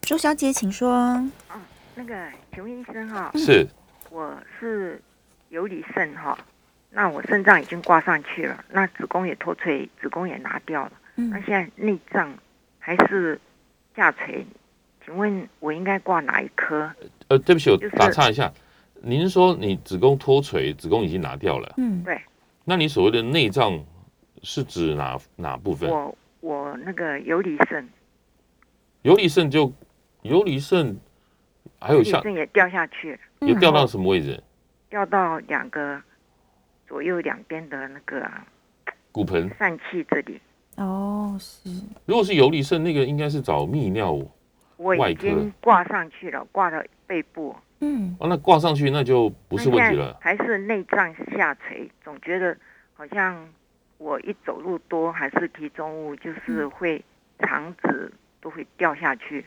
[0.00, 0.90] 周小姐请说。
[1.94, 3.68] 那个，请问医生哈，是
[4.14, 5.02] 我是
[5.48, 6.38] 有理肾哈，
[6.90, 12.32] 那我肾脏已经挂上去了，那子宫也脱垂，子宫也拿掉了，那嗯，现在内脏
[12.78, 13.40] 还是
[13.96, 14.46] 下垂，
[15.04, 16.88] 请问我应该挂哪一科？
[17.26, 18.52] 呃，对不起，我打岔一下，
[19.02, 22.16] 您说你子宫脱垂，子宫已经拿掉了，嗯，对。
[22.64, 23.84] 那你所谓的内脏
[24.44, 25.90] 是指哪哪部分？
[25.90, 27.88] 我我那个游离肾，
[29.02, 29.72] 游离肾就
[30.22, 30.96] 游离肾，
[31.80, 34.42] 还有下肾也掉下去了，也掉到什么位置？
[34.88, 36.00] 掉到两个
[36.86, 38.30] 左右两边的那个
[39.10, 39.50] 骨盆。
[39.50, 40.40] 疝气这里。
[40.76, 41.68] 哦，是，
[42.04, 44.12] 如果是游离肾，那个应该是找泌尿
[44.76, 50.16] 我已外科经挂上去了，挂到背部，嗯，哦，那挂上去那就不是问题了。
[50.20, 52.56] 还是内脏下垂，总觉得
[52.94, 53.48] 好像
[53.98, 57.04] 我一走路多还是提重物，就是会
[57.38, 59.46] 肠子都会掉下去，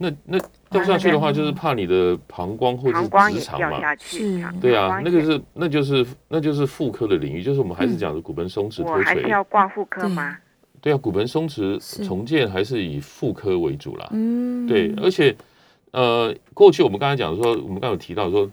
[0.00, 0.38] 那那
[0.70, 3.02] 掉下去的话，嗯就是怕你的膀胱或是
[3.34, 3.68] 直肠嘛。
[3.68, 4.40] 掉下去。
[4.40, 9.28] 是对啊那个是那就是那就是妇科的领域，就是我们还是讲的骨盆松弛脱垂我还是。
[9.28, 10.38] 要挂妇科吗？
[10.80, 14.08] 对啊，骨盆松弛重建还是以妇科为主啦。
[14.12, 15.36] 嗯，对，而且
[15.90, 18.48] 呃，过去我们刚才讲说，我们刚刚有提到说，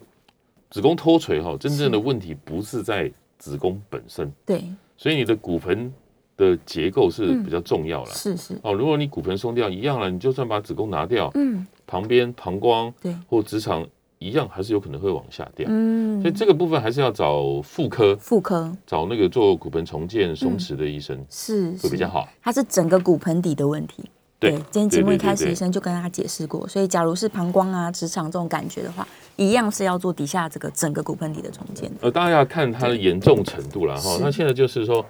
[0.71, 4.63] 子宫脱垂哈，真正的问题不是在子宫本身，对，
[4.97, 5.93] 所以你的骨盆
[6.37, 8.09] 的结构是嗯比较重要了。
[8.11, 13.85] 是是，哦，如果你骨盆松掉一样了，你就算把子宫拿掉，嗯，旁边膀胱对，或直肠
[14.19, 15.65] 一样，还是有可能会往下掉。
[15.69, 22.27] 嗯，所以这个部分还是要找妇科，妇科找那个做骨盆重建松弛的医生是是会比较好。
[22.41, 24.03] 它是整个骨盆底的问题。
[24.37, 31.95] 对今天节目一开始，对医生就跟大家解释过，所以假如是膀胱啊、直肠这种感觉的话，一样是要做底下这个整个骨盆底的重建的。
[32.01, 34.21] 呃，大家要看它的严重程度了哈是。
[34.21, 35.07] 那现在就是说，它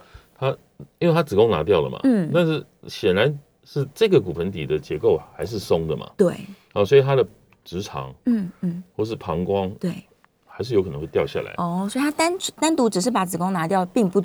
[1.00, 2.30] 因为它子宫拿掉了嘛，嗯。
[2.34, 6.36] 但是显然是这个骨盆底的结构还是松的嘛，对，
[6.74, 7.26] 哦，所以它的
[7.64, 9.92] 直肠嗯嗯，或是膀胱对，
[10.46, 11.54] 还是有可能会掉下来。
[11.58, 14.24] 哦，所以他单单独只是把子宫拿掉，并不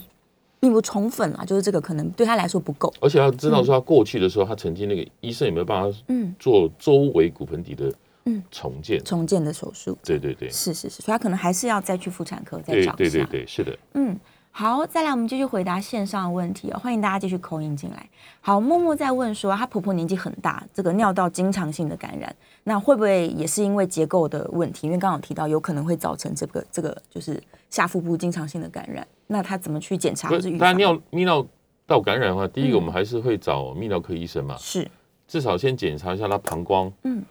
[0.61, 2.93] 并不充分啊，就是这个可能对他来说不够。
[3.01, 7.91] 而且要知道说，他过去的时候，他曾经那个医生有没有帮他嗯，做周围骨盆底的
[8.27, 8.43] 嗯。
[8.51, 9.03] 重建？
[9.03, 12.93] 重建的手术，对对对，是是是，所以他可能还是要再去妇产科再找一下。
[12.93, 13.79] 对对对，是的。
[13.95, 14.15] 嗯，
[14.53, 18.11] 好，再来我们继续回答线上的问题哦，欢迎大家继续扣音进来。
[18.41, 22.35] 好，默默在问说，她婆婆年纪很大，这个尿道经常性的感染，
[22.65, 24.87] 那会不会也是因为结构的问题？
[24.87, 30.59] 因为刚刚有提到有可能会造成这个这个就是下腹部经常性的感染，那她怎么去检查不或是预防？
[30.59, 31.47] 是大家尿泌尿
[31.87, 34.87] 道感染的话，第一个我们还是会找泌尿科医生嘛，是，
[35.27, 37.25] 至少先检查一下她膀胱，嗯，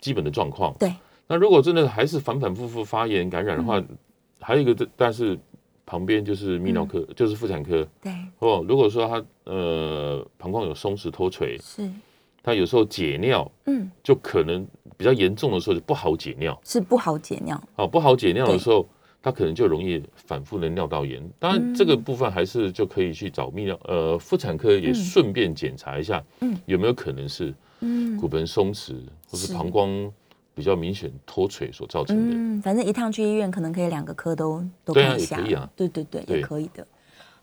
[0.00, 0.72] 基本的状况。
[0.78, 0.94] 对，
[1.26, 3.88] 那如果真的还是反反复复发炎感染的话，嗯
[4.42, 5.38] 还有一个，但是
[5.90, 7.84] 旁边就是泌尿科，就是妇产科。
[8.00, 11.90] 对，哦，如果说他呃膀胱有松弛脱垂，是，
[12.44, 14.64] 他有时候解尿嗯，就可能
[14.96, 16.56] 比较严重的时候就不好解尿。
[16.64, 18.58] 是不好解尿，哦，不好解尿的对。
[18.60, 18.88] 时候，
[19.20, 21.20] 他可能就容易反复的尿道炎。
[21.40, 26.56] 当然，这个部分还是就可以去找泌尿呃妇产科，也顺便检查一下，嗯。
[26.66, 28.94] 有没有可能是嗯骨盆松弛
[29.28, 30.12] 或是是膀胱
[30.60, 32.36] 比较明显脱垂所造成的。
[32.36, 36.86] 嗯，反正一趟去医院可能可以两个科都都对啊看一下，也可以啊对对对，对也可以的。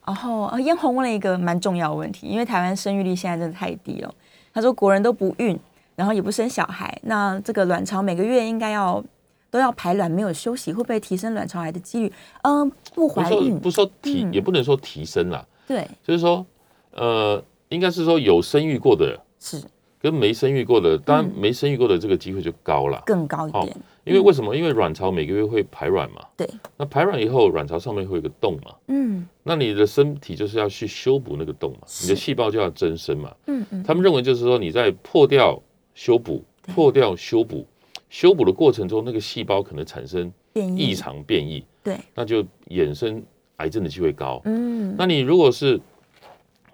[0.05, 4.13] 然后啊嫣红问了一个蛮重要的问题，因为台湾生育率现在真的太低了。
[4.53, 5.59] 他说国人都不孕，
[5.95, 9.03] 然后也不生小孩，那这个卵巢每个月应该要
[9.49, 12.13] 都要排卵，没有休息，会不会提升卵巢癌的几率？
[12.43, 16.45] 嗯、不怀孕，不说提，嗯也不能说提升啦，对，就是说，
[16.91, 19.61] 呃，应该是说有生育过的是
[19.99, 23.01] 跟没生育过的，当然嗯没生育过的这个机会就高了。
[23.05, 24.55] 更高一点，因为为什么？
[24.55, 33.33] 因为卵巢每个月会排卵嘛，对，那排卵以后，卵巢上面会有个洞嘛，嗯那你的身体就是要去修补那个洞嘛，你的细胞就要增生嘛。
[33.47, 35.59] 嗯嗯，他们认为就是说你在破掉、
[35.95, 37.65] 修补、破掉、修补、
[38.09, 43.23] 修补的过程中，那个细胞可能产生变异异，常变异，对，那就衍生
[43.57, 44.41] 癌症的机会高。
[44.45, 45.79] 嗯，那你如果是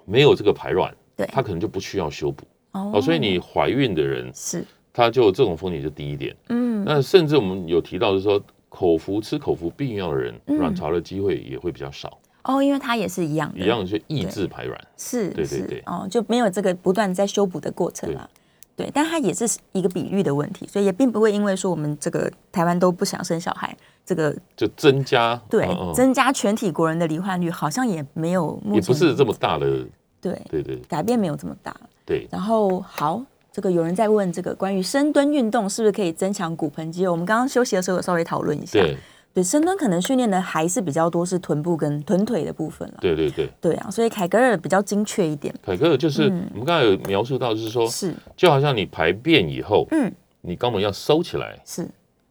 [0.03, 2.91] 没有这个排卵，对它可能就不需要修补哦。
[2.93, 6.35] 哦，所以你怀孕的人，是，他就这种风险就低一点。
[6.49, 10.57] 嗯，那甚至我们有提到，就是说口服吃口服避孕药的人，嗯。
[10.57, 14.87] 卵巢的机会也会比较少，哦，因为它也是一样的，一样去抑制排卵。
[14.97, 15.83] 是，对对对。
[15.85, 18.29] 哦，就没有这个不断在修补的过程了。
[18.75, 25.93] 对，但它也是一个比率的问题，所以也并不会因为说我们这个台湾都不想生小孩，这个就增加对、嗯嗯。
[25.93, 29.85] 增加全体国人的罹患率，好像也没有也不是这么大的，
[30.19, 30.77] 对对对。
[30.89, 31.75] 改变没有这么大。
[32.05, 37.11] 对，然后好，这个有人在问这个关于深蹲运动是不是可以增强骨盆肌肉？
[37.11, 38.97] 我们刚刚休息的时候有稍微讨论一下，对。
[39.33, 42.95] 对，深蹲可能训练的还是比较多是臀部跟臀腿的部分了。
[43.01, 43.49] 对对对。
[43.59, 46.47] 对啊，所以凯格尔比较精确一点，凯格尔就是嗯。
[46.51, 48.13] 我们刚才有描述到，就是说，是。
[48.37, 50.13] 就好像你排便以后，嗯。
[50.41, 51.87] 你肛门要收起来，是。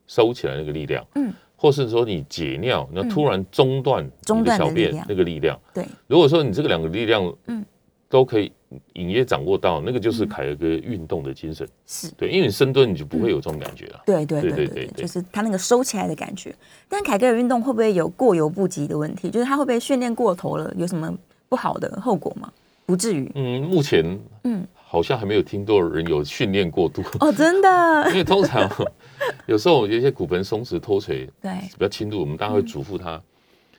[0.06, 7.64] 收起来那个力量，嗯，或是说你解尿，那突然中断中你的小便那个力量，对，如果说你这个两个力量，嗯，
[8.10, 8.52] 都可以
[8.94, 12.10] 隐约掌握到，那个就是凯尔哥运动的精神，是。
[12.12, 16.54] 对，因为你深蹲你就不会有这种感觉了，对对对对对就是他那个收起来的感觉。
[16.88, 19.30] 但凯格尔运动会不会有过犹不及的问题？
[19.30, 21.12] 就是他会不会训练过头了，有什么
[21.48, 22.52] 不好的后果吗？
[22.86, 23.30] 不至于。
[23.34, 24.66] 嗯，目前嗯。
[24.74, 28.08] 好像还没有听到人有训练过度，哦，真的？
[28.12, 28.70] 因为通常
[29.48, 31.50] 有时候有一些骨盆松弛脱垂对。
[31.62, 33.18] 比较轻度，我们大家会嘱咐他，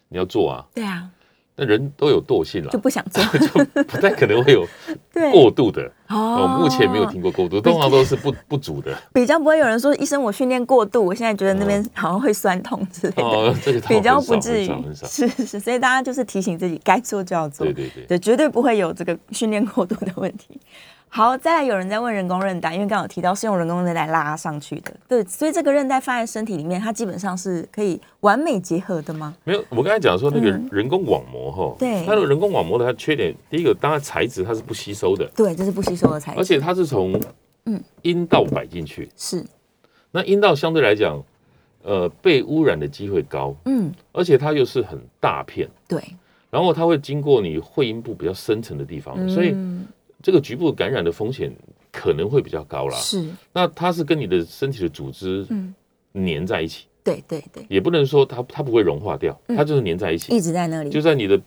[0.10, 1.08] 你要做啊，对啊，
[1.56, 3.24] 那人都有惰性了就，不想做。
[3.38, 4.68] 就不太可能会有
[5.32, 5.84] 过度的。
[6.10, 8.96] 哦哦，目前没有听过过度，通常都是不 不足的。
[9.14, 14.70] 比较不会有人说医生我训练过度，我现在觉得那边好像会酸痛之类的，哦，这个比较不至于。
[15.06, 20.60] 是是，所以大家就是提醒自己该做就要做，对对对，对，绝对不会有这个训练过度的问题。
[21.16, 29.32] 好，再来有人在问人工韧带，因为刚刚有提到是用人工韧带拉上去的，对，所以这个韧带放在身体里面，它基本上是可以完美结合的吗？
[29.44, 30.68] 没有，我刚才讲说那个嗯。
[30.72, 32.04] 人工网膜哈，对。
[32.04, 37.22] 它的人工网膜的它缺点，第一个当然材质它是不吸收的，对，这是不吸收的材质，而且它是从
[37.66, 39.46] 嗯阴道摆进去，是
[40.10, 41.24] 那阴道相对来讲，
[41.84, 46.04] 呃，被污染的机会高，嗯，而且它又是很大片，对，
[46.50, 49.86] 然后它会经过你会阴部比较深层的地方，所以嗯
[50.24, 51.54] 这个局部感染的风险
[51.92, 52.98] 可能会比较高啦。
[52.98, 55.76] 是，那它是跟你的身体的组织嗯，
[56.14, 59.56] 粘在一起，对对对，也不能说它它不会融化掉，嗯。
[59.58, 61.40] 它就是粘在一起，一直在那里，就在你的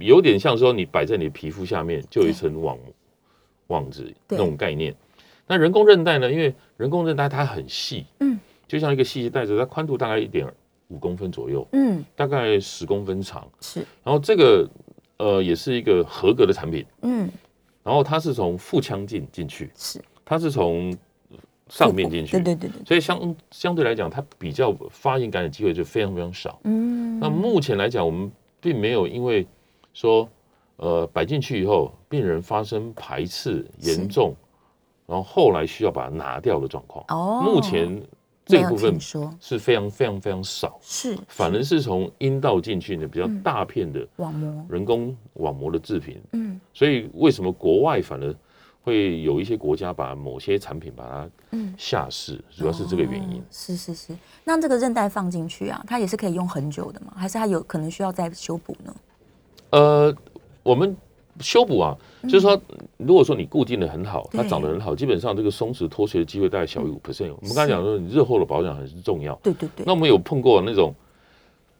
[0.00, 2.78] 有点像说你摆在你的皮肤下面就有一层网
[3.66, 4.94] 网子那种概念。
[5.46, 6.32] 那人工韧带呢？
[6.32, 10.50] 因为人工韧带它很细，嗯，就像一个细细带子，它宽度大概一点
[10.88, 13.46] 五公分左右，嗯，大概十公分长。
[13.60, 14.66] 是，然后这个
[15.18, 17.28] 呃也是一个合格的产品，嗯，
[17.84, 20.02] 然后它是从腹腔进进去，是。
[20.24, 20.96] 它是从
[21.68, 26.58] 上面进去，对对对对，所以相相对来讲，它比较发炎感染机会就非常非常少。
[26.64, 29.46] 嗯，那目前来讲，我们并没有因为
[29.92, 30.28] 说
[30.76, 34.34] 呃摆进去以后，病人发生排斥严重，
[35.06, 37.04] 然后后来需要把它拿掉的状况。
[37.08, 38.02] 哦，目前
[38.44, 38.98] 这部分
[39.40, 46.20] 是非常非常非常少，是，反而是从阴道进去的比较大片的网膜，人工网膜的制品。
[46.32, 48.34] 嗯所以为什么国外反而
[48.82, 51.74] 会有一些国家把某些产品把它嗯。
[51.78, 53.42] 下市，主要是这个原因哦。
[53.50, 57.14] 是是是，那这个韧带放进去啊，它也是可以用很久的吗？
[57.16, 58.94] 还是它有可能需要再修补呢？
[59.70, 60.14] 呃，
[60.62, 60.96] 我们
[61.40, 62.60] 修补啊，就是说，
[62.96, 67.34] 如果说你固定的很好，它长得很好，基本上这个松弛脱垂的机会大概小于五 percent。
[67.40, 69.34] 我们刚才讲说，你日后的保养很是重要。
[69.42, 69.84] 对对对。
[69.84, 70.94] 那我们有碰过那种，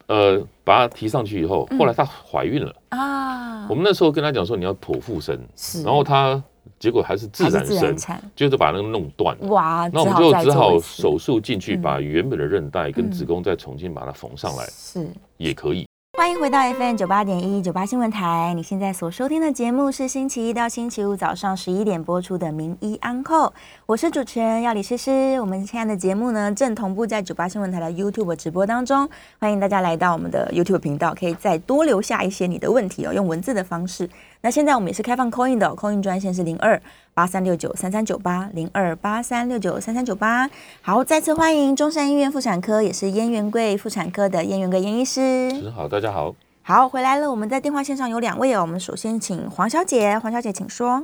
[0.06, 3.66] 呃，把它提上去以后，后来她怀孕了，啊。
[3.68, 5.82] 我，们那时候跟她讲说你要剖腹生，是。
[5.82, 6.42] 然后她
[6.78, 7.96] 结果还是自然生
[8.34, 9.36] 就是把那个弄断。
[9.48, 11.82] 哇，那我们就只好手术进去，嗯。
[11.82, 13.10] 把原本的韧带跟嗯。
[13.10, 15.08] 子宫再重新把它缝上来，是。
[15.36, 15.86] 也可以。
[16.16, 18.54] 欢迎回到 FM 九八点一九八新闻台。
[18.54, 23.46] 你现在所收听的节目是星期一到星期五早上十一点播出的《名医安扣》，
[23.84, 25.40] 我是主持人要李诗诗。
[25.40, 29.08] 我们现在的节目呢，正同步在九八新闻台的 YouTube 直播当中，
[29.40, 34.08] 欢迎大家来到我们的 YouTube 频道，可以再多留下一些你的问题哦，用文字的方式。
[34.40, 36.80] 那现在我们也是开放 Coin 的、，Coin 专线是零二
[37.14, 40.50] 八三六九三三九八零二八三六九三三九八。
[40.82, 45.70] 好，再次欢迎中山医院妇产科，也是燕元贵妇产科的燕元贵燕医师。
[45.70, 46.34] 好，大家好。
[46.62, 47.30] 好，回来了。
[47.30, 48.62] 我们在电话线上有两位哦。
[48.62, 51.00] 我们首先请黄小姐，黄小姐请说。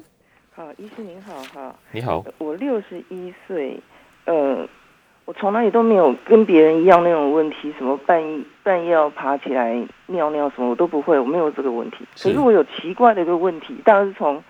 [0.50, 3.80] 好，医师您好哈，你好，我六十一岁，
[4.24, 4.66] 呃，
[5.26, 11.98] 我从来也都没有跟别人一样那种问题，什么半夜半夜要爬起来尿尿什么我都不会，我没有这个问题。
[12.16, 14.42] 是可是我有奇怪的一个问题，大概是从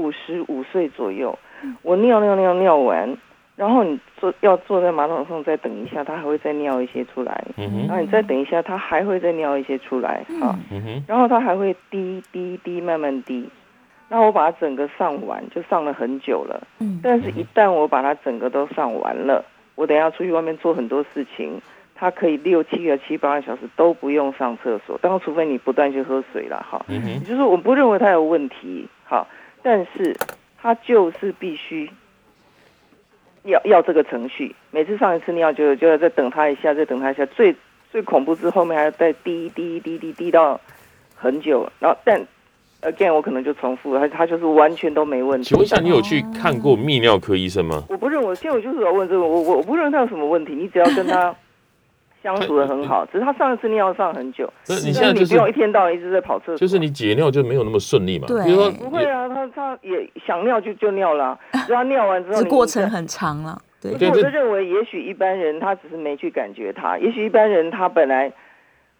[0.00, 1.38] 五十五岁左右，
[1.82, 3.16] 我尿尿尿尿完，
[3.54, 13.46] 然后你坐要坐在马桶上再等一下，它还会再尿一些出来，嗯哼，然后你再等一下，它还会再尿一些出来，哈、嗯哼，然后它还会滴滴滴慢慢滴，
[14.08, 16.66] 然后我把它整个上完，就上了很久了。
[16.78, 19.44] 嗯，但是，一旦我把它整个都上完了，
[19.74, 21.60] 我等一下出去外面做很多事情，
[21.94, 26.82] 它可以六七个、七八个小时都不用上厕所，当然除非你不断去喝水了哈。
[26.88, 29.26] 嗯哼，就是我不认为它有问题，好，
[29.62, 30.16] 但是
[30.60, 31.90] 他就是必须
[33.44, 37.54] 要要这个程序，每次上一次尿就就要再等他一下，再等他一下，最
[37.90, 40.60] 最恐怖是后面还要再滴滴滴滴滴到
[41.14, 42.20] 很久，然后但
[42.82, 45.48] again 我可能就重复了，他他就是完全都没问题。
[45.48, 47.84] 请问一下，你有去看过泌尿科医生吗？
[47.88, 51.34] 我不认为，现在我就是要问这个，我我我不认为他有什么问题，你只要跟他
[52.22, 58.26] 相处的很好，只是他上一次尿上很久，那你现在就是你不用一天到晚一直在跑厕所，就是你解尿就没有那么顺利嘛？
[58.26, 63.60] 对比如说不会啊，他他也想尿就就尿了， 只要尿完之后这，过程很长了。
[63.80, 68.30] 对我就认为，也许一般人他只是没去感觉他，也许一般人他本来，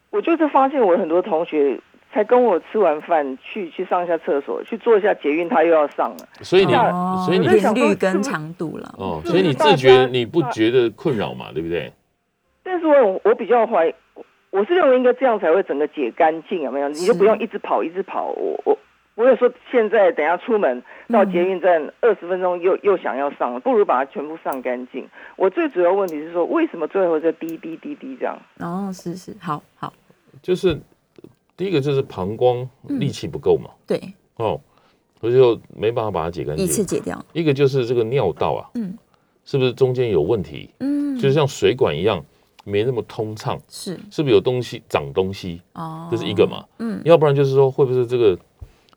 [0.09, 1.79] 我就是发现我很多同学
[2.11, 6.17] 才跟我吃完饭去去上一下厕所，去做一下捷运，他又要上了。
[6.41, 8.91] 所以你哦，所以你频率跟长度了。
[8.97, 11.51] 哦，所以你自觉你不觉得困扰嘛？
[11.53, 11.93] 对不对？
[12.71, 13.93] 但是我我比较怀疑，
[14.49, 16.87] 我是认为应该这样才会整个解干净，有没有？
[16.87, 18.27] 你就不用一直跑，一直跑。
[18.27, 18.77] 我我
[19.15, 25.05] 我有说现在等一下出门到捷运站二十分钟又又想要上了，不如把它全部上干净。
[25.35, 28.39] 我最主要问题是说，为什么最后在滴滴滴滴这样？
[28.59, 29.91] 哦，是是，好好，
[30.41, 30.79] 就是
[31.57, 33.99] 第一个就是膀胱力气不够嘛，对，
[34.37, 34.57] 哦，
[35.19, 36.97] 所以就没办法把它解干净一次净。
[36.97, 37.21] 解掉。
[37.33, 38.97] 一个就是这个尿道啊，嗯
[39.43, 40.69] 是不是中间有问题？
[40.79, 42.23] 嗯，就是像水管一样
[42.63, 45.61] 没那么通畅，是是不是有东西长东西？
[45.73, 46.65] 哦，这是一个嘛？
[46.79, 48.37] 嗯，要不然就是说会不会是这个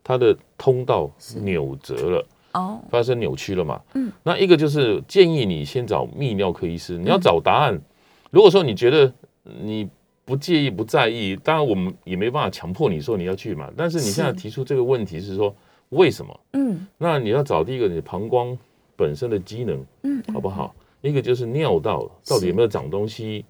[0.02, 1.10] 它的通道
[1.42, 2.26] 扭折了？
[2.52, 3.80] 哦，发生扭曲了嘛？
[3.94, 7.80] 嗯，那一个就是建议你先找泌尿科医师，你要找答案。
[8.30, 9.12] 如果说你觉得
[9.62, 9.88] 你
[10.24, 13.70] 不介意、不在意，当然我们也没办法强迫你说你要去嘛。
[13.76, 15.54] 但是你是现在提出这个问题是说
[15.90, 16.40] 为什么？
[16.52, 18.56] 嗯那你要找第一个你膀胱
[18.96, 20.74] 本身的机能嗯，好不好？
[21.00, 23.44] 一个就是尿道到底有没有长东西，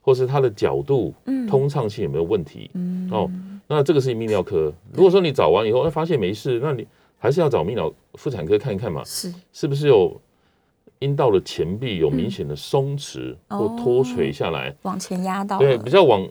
[0.00, 1.46] 或是它的角度、嗯。
[1.46, 2.70] 通畅性有没有问题？
[2.74, 3.08] 嗯。
[3.10, 3.30] 哦，
[3.66, 4.72] 那这个是泌尿科。
[4.92, 6.86] 如果说你找完以后，哎，发现没事，那你
[7.18, 9.32] 还是要找泌尿妇产科看一看嘛，是。
[9.52, 10.20] 是不是有
[11.00, 13.58] 阴道的前壁有明显的松弛嗯。
[13.58, 14.74] 或脱垂下来？
[14.82, 16.28] 往前压到对，比较往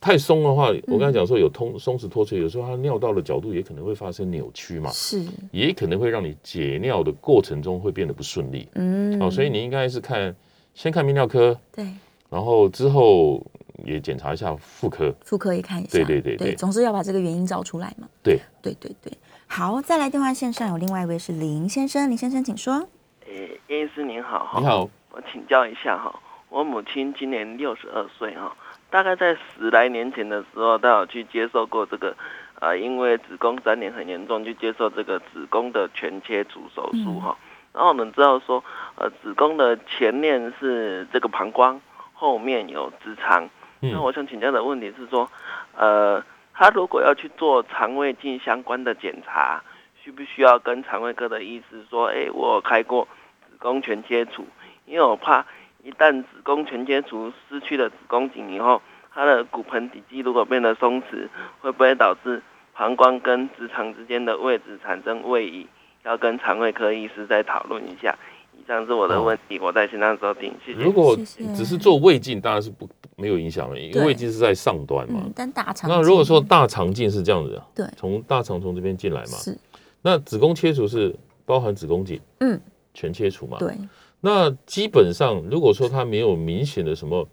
[0.00, 5.24] 太松的话，嗯我刚才讲说有通松弛脱垂，有时候它尿道的角度也可能会发生扭曲嘛，是。
[5.50, 8.68] 也可能会让你解尿的过程中会变得不顺利。
[8.74, 9.20] 嗯。
[9.20, 10.34] 哦，所以你应该是看
[10.74, 11.86] 先看泌尿科，对
[12.34, 13.40] 然后之后
[13.84, 15.14] 也检查一下妇科。
[15.24, 18.08] 妇科也看一下，对对对对总是要把这个原因找出来嘛。
[18.24, 19.12] 对对对对，
[19.46, 22.88] 好，再来电话线上有另外一位是林先生，林先生请说。
[23.24, 26.12] 诶，叶医师您好哈，你好，我请教一下哈，
[26.48, 28.52] 我母亲今年六十二岁哈，
[28.90, 32.16] 大概在十来年前的时候，她有去接受过这个，
[32.58, 37.38] 呃，因为子宫粘连很严重，去接受这个子宫的全切除手术哈。
[37.72, 38.64] 然后我们知道说，
[38.96, 41.80] 呃，子宫的前面是这个膀胱，
[42.14, 43.44] 后面有直肠。
[43.82, 45.30] 嗯那我想请教的问题是说，
[45.76, 49.62] 呃，他如果要去做肠胃镜相关的检查，
[50.02, 53.06] 需不需要跟肠胃科的医师说，哎，我有开过
[53.46, 54.46] 子宫全切除，
[54.86, 55.44] 因为我怕
[55.82, 58.80] 一旦子宫全切除失去了子宫颈以后，
[59.12, 61.28] 他的骨盆底肌如果变得松弛，
[61.60, 62.42] 会不会导致
[62.72, 65.66] 膀胱跟直肠之间的位置产生位移，
[66.04, 68.16] 要跟肠胃科医师再讨论一下。
[68.58, 70.78] 以上是我的问题，我在线上收听，谢谢。
[70.78, 71.16] 如果
[71.54, 75.20] 只是做胃镜，当然是不没有影响了，因为胃镜是在上端嘛。
[75.24, 77.86] 嗯。，但大肠那如果说大肠镜是这样子，对。
[77.96, 79.56] 从大肠从这边进来嘛，是。
[80.02, 82.60] 那子宫切除是包含子宫颈，嗯，
[82.92, 83.58] 全切除嘛。
[83.58, 83.74] 对。
[84.20, 87.28] 那基本上，如果说它没有明显的什么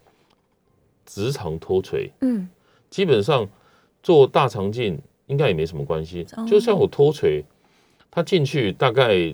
[1.06, 2.50] 直肠脱垂，嗯。
[2.90, 3.48] 基本上
[4.04, 6.26] 做大肠镜应该也没什么关系。
[6.36, 6.46] 哦。
[6.46, 7.46] 就像我脱垂，
[8.10, 9.34] 它进去大概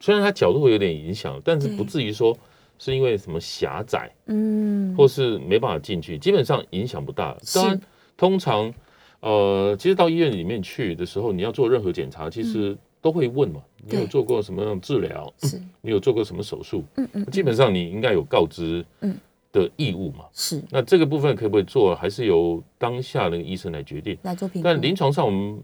[0.00, 2.36] 虽然它角度会有点影响，但是不至于说
[2.78, 7.36] 是因为什么狭窄嗯，或是没办法进去，基本上影响不大。
[7.42, 7.80] 是当然，
[8.16, 8.72] 通常
[9.20, 15.32] 呃，其实到医院里面去的时候，你要做任何检查，其实都会问嘛，你有做过什么样的治疗？
[15.42, 16.84] 是 你有做过什么手术？
[16.96, 19.16] 嗯嗯基本上你应该有告知嗯
[19.52, 20.26] 的义务嘛。
[20.32, 24.18] 是那这个部分可不可以做，还是由当下那个医生来决定。
[24.22, 25.58] 来做评估，但临床上，我们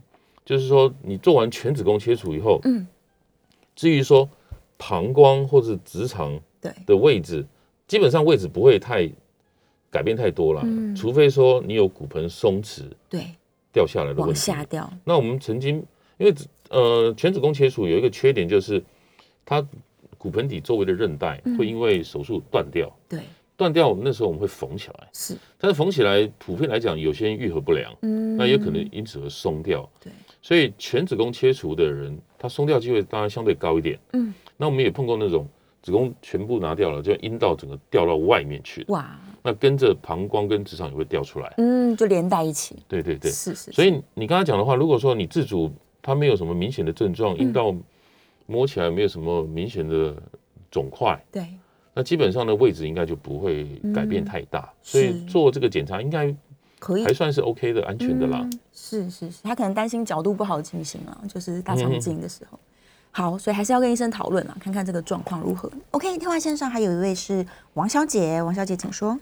[0.44, 2.86] 就是说，你做完全子宫切除以后，嗯
[3.74, 4.28] 至于说
[4.76, 6.72] 膀胱或者直肠对。
[6.86, 7.44] 的位置，
[7.86, 9.08] 基本上位置不会太
[9.90, 10.94] 改变太多了，嗯。
[10.94, 13.26] 除非说你有骨盆松弛对
[13.72, 14.34] 掉下来的问往题。
[14.34, 15.84] 下掉，那我们曾经
[16.18, 16.34] 因为
[16.70, 18.82] 呃全子宫切除有一个缺点就是，
[19.44, 19.66] 它
[20.18, 21.56] 骨盆底周围的韧带嗯。
[21.56, 23.20] 会因为手术断掉，对。
[23.54, 25.36] 断掉那时候我们会缝起来，是。
[25.58, 28.36] 但是缝起来普遍来讲，有些人愈合不良，嗯。
[28.36, 29.88] 那也可能因此而松掉。
[30.00, 30.10] 对，
[30.42, 33.98] 所以全子宫切除的人，他松掉机会当然相对高一点。
[34.12, 35.48] 嗯，那我们也碰过那种
[35.80, 39.18] 子宫全部拿掉了，就阴道整个掉到外面去，哇。
[39.44, 41.52] 那跟着膀胱跟直肠也会掉出来。
[41.56, 47.74] 嗯就连在一起，对对对，是是，所以你刚才讲的话，如果说你自主它没有什么明显的症状，阴道
[48.46, 50.16] 摸起来没有什么明显的
[50.70, 51.46] 肿块，对。
[51.94, 56.34] 那基本上的位置应该就不会改变太大，嗯所以做这个检查应该
[56.82, 58.40] 可以还算是 OK 的、安全的啦。
[58.42, 62.58] 嗯是是是，他可能担心角度不好进行啊，就是大肠镜的时候。
[63.12, 65.70] 好，所以还是要跟医生讨论啊，看看这个状况如何。
[65.92, 69.16] OK，电话线上还有一位是王小姐，王小姐请说。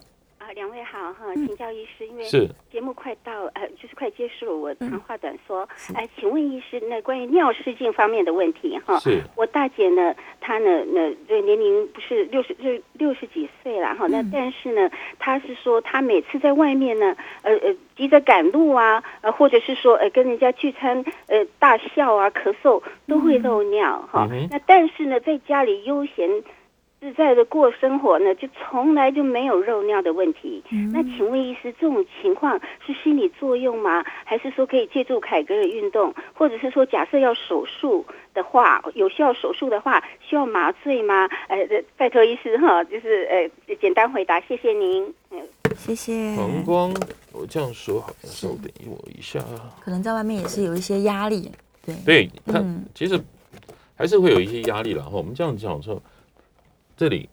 [1.21, 2.49] 啊，请教医师，因为是。
[2.73, 4.91] 节目快到呃，就是快结束了，我嗯。
[4.91, 5.69] 长话短说。
[5.95, 9.21] 哎、请问医师，那关于尿失禁方面的问题哈，是。
[9.37, 26.43] 我大姐呢，她呢，那这年龄不是六十六六十几岁了哈，那但是呢，她是说她每次在外面呢，呃呃，急着赶路啊，呃，或者是说呃跟人家聚餐，呃大笑啊、咳嗽都会漏尿哈、嗯那但是呢，在家里悠闲。
[27.01, 30.63] 自在的过生活呢，就从来就没有漏尿的问题。
[30.93, 34.05] 那请问医师，这种情况是心理作用吗？
[34.25, 41.27] 还是说可以借助凯格尔运动，或者是说假设要手术的话，有需要手术的话，需要麻醉吗？
[41.49, 45.03] 呃，呃拜托医师哈，就是呃简单回答，谢谢您。
[45.31, 45.41] 嗯
[45.75, 46.37] 谢谢。
[46.37, 46.95] 膀胱，
[47.33, 49.41] 我这样说好像，稍等我一下。
[49.81, 51.51] 可能在外面也是有一些压力，
[51.87, 53.19] 对对，它嗯其实
[53.97, 55.11] 还是会有一些压力了哈。
[55.13, 56.03] 我们这样讲说，
[57.01, 57.31] 这里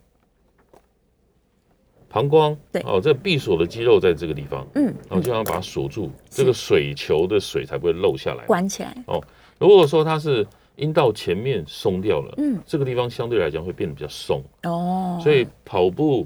[2.08, 2.82] 膀胱，对。
[2.84, 8.46] 哦，这闭锁的肌肉在这个地方，嗯，然后就要把它锁住，这个水球的水才不会漏下来。
[8.46, 9.22] 关起来，哦
[9.60, 10.48] 如果说它是
[10.78, 16.26] 阴道前面松掉了，嗯，这个地方相对来讲会变得比较松，哦，所以跑步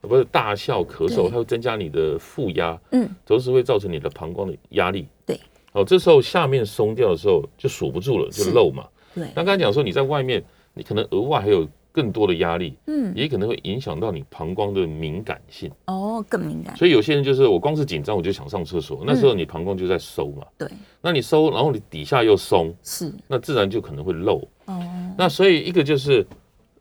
[0.00, 5.06] 呃不是大笑、咳嗽，它会增加你的负压，嗯，同时会造成你的膀胱的压力。
[5.24, 5.38] 对，
[5.70, 8.88] 哦，这时候下面松掉的时候就锁不住了，就漏嘛。
[9.14, 10.42] 对，那刚才讲说你在外面，
[10.74, 15.70] 你可能额外还有更多的压力，嗯，也可能会影响到你膀胱的敏感性。
[15.86, 20.66] 哦，更敏感，所以有些人就是我光是紧张我就想上厕所，那时候你膀胱就在收嘛，对，
[21.02, 24.42] 那你收，然后你底下又松，是，那自然就可能会漏。
[24.64, 24.82] 哦，
[25.18, 26.26] 那所以一个就是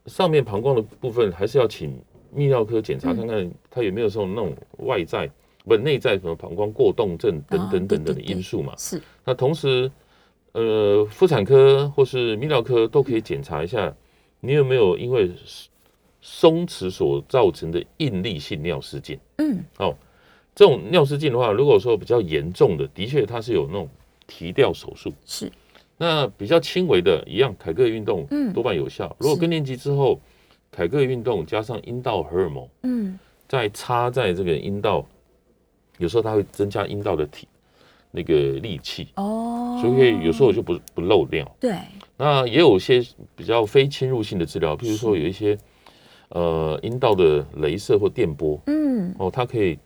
[0.05, 1.91] 上面膀胱的部分，还是要请
[2.33, 5.29] 泌尿科检查看看它有没有这种那种外在
[5.65, 8.73] 不内在什么膀胱过动症等等等等的因素嘛。
[8.77, 9.91] 是，那同时，
[10.53, 13.93] 呃，妇产科或是泌尿科都可以检查一下，
[14.41, 15.31] 你有没有因为
[16.19, 19.17] 松弛所造成的应力性尿失禁。
[19.37, 19.95] 嗯，哦
[20.53, 23.87] 这种尿失禁的话，如果说比较严重的，的确它是有那种
[24.27, 25.11] 提掉手术。
[25.25, 25.49] 是，
[25.97, 29.15] 那比较轻微的，一样凯格尔运动嗯多半有效。
[29.17, 30.19] 如果更年期之后，
[30.69, 33.17] 凯格尔运动加上阴道荷尔蒙，嗯，
[33.47, 35.05] 再插在这个阴道，
[35.99, 37.47] 有时候它会增加阴道的体
[38.11, 41.49] 那个力气，哦，所以有时候就不不漏尿。
[41.61, 41.77] 对，
[42.23, 43.03] 那也有一些
[43.35, 45.57] 比较非侵入性的治疗，譬如说有一些
[46.29, 49.79] 呃阴道的镭射或电波嗯，哦，它可以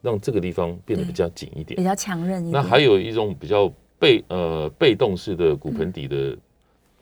[0.00, 1.76] 让这个地方变得比较紧一点。
[1.76, 1.82] 比。
[1.82, 6.38] 较强韧一点，那还有一种比较被呃被动式的骨盆底的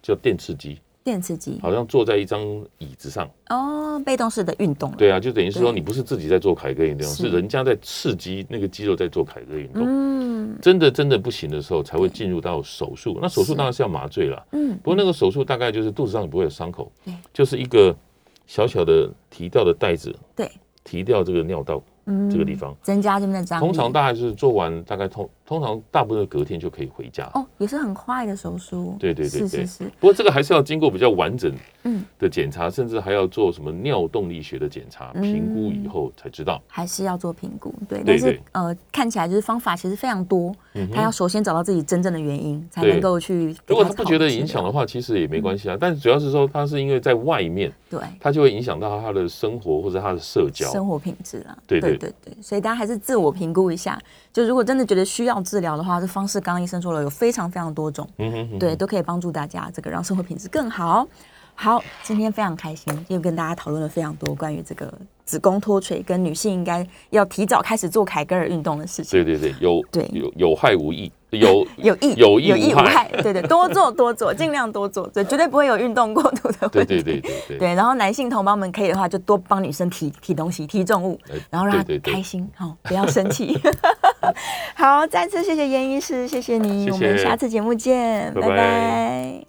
[0.00, 2.40] 叫电刺激，电刺激好像坐在一张
[2.78, 3.30] 椅子上。
[3.50, 4.90] 哦，被动式的运动。
[4.92, 9.84] 对啊，就等于是说你不是自己在做凯歌运动，是是人家在刺激那个肌肉在做凯歌运动。
[9.86, 13.18] 嗯真的真的不行的时候，才会进入到手术。
[13.20, 17.94] 那手术当然是要麻醉了，嗯不过那个手术大概就是肚子上不会有伤口对，就是一个
[18.46, 20.50] 小小的提掉的袋子，对，
[20.82, 22.74] 提掉这个尿道嗯这个地方。
[22.82, 23.64] 增加这边的张力。
[23.64, 27.28] 通常大概是做完，大概通通常大部分隔天就可以回家。
[27.34, 28.96] 哦，也是很快的手术。
[28.98, 36.62] 对对对对是是是，不过这个还是要经过比较完整嗯的检查，甚至还要做什么尿动力学的检查，嗯评估以后才知道。
[36.66, 37.74] 还是要做评估。
[37.88, 40.54] 对，对但是对呃，看起来就是方法其实非常多，
[40.92, 43.54] 他要首先找到自己真正的原因，才能够去。
[43.66, 45.76] 如果他不觉得影响的，话，其实也没关系啊。
[45.78, 48.00] 但是主要是说，他是因为在外面，对。
[48.18, 50.70] 他就会影响到他的生活或者他的社交。
[50.70, 54.00] 生活品质啊，对对对，所以大家还是自我评估一下。
[54.34, 61.06] 就如果真的觉得需要治疗的话，这方式刚刚医生说了，有非常非常多种，嗯哼哼对，都可以帮助大家这个让生活品质更好。
[61.54, 64.92] 好，今天非常开心，又跟大家讨论了非常多关于这个
[65.24, 69.22] 子宫脱垂跟女性应该要提早开始做凯格尔运动的事情。
[69.22, 77.02] 对对对，有对有有害无益，有有益有益有益无害对对，多做多做，尽量多做，对，绝对不会有运动过度的对问题。
[77.02, 77.58] 对对对对。
[77.58, 83.58] 对，然后男性同胞们可以的话，就多帮女生提提东西、提重物哎，然后让她对对对开心，好、不要生气。
[84.74, 89.40] 好，再次谢谢严医师，谢谢你，谢谢我们下次节目见，拜拜拜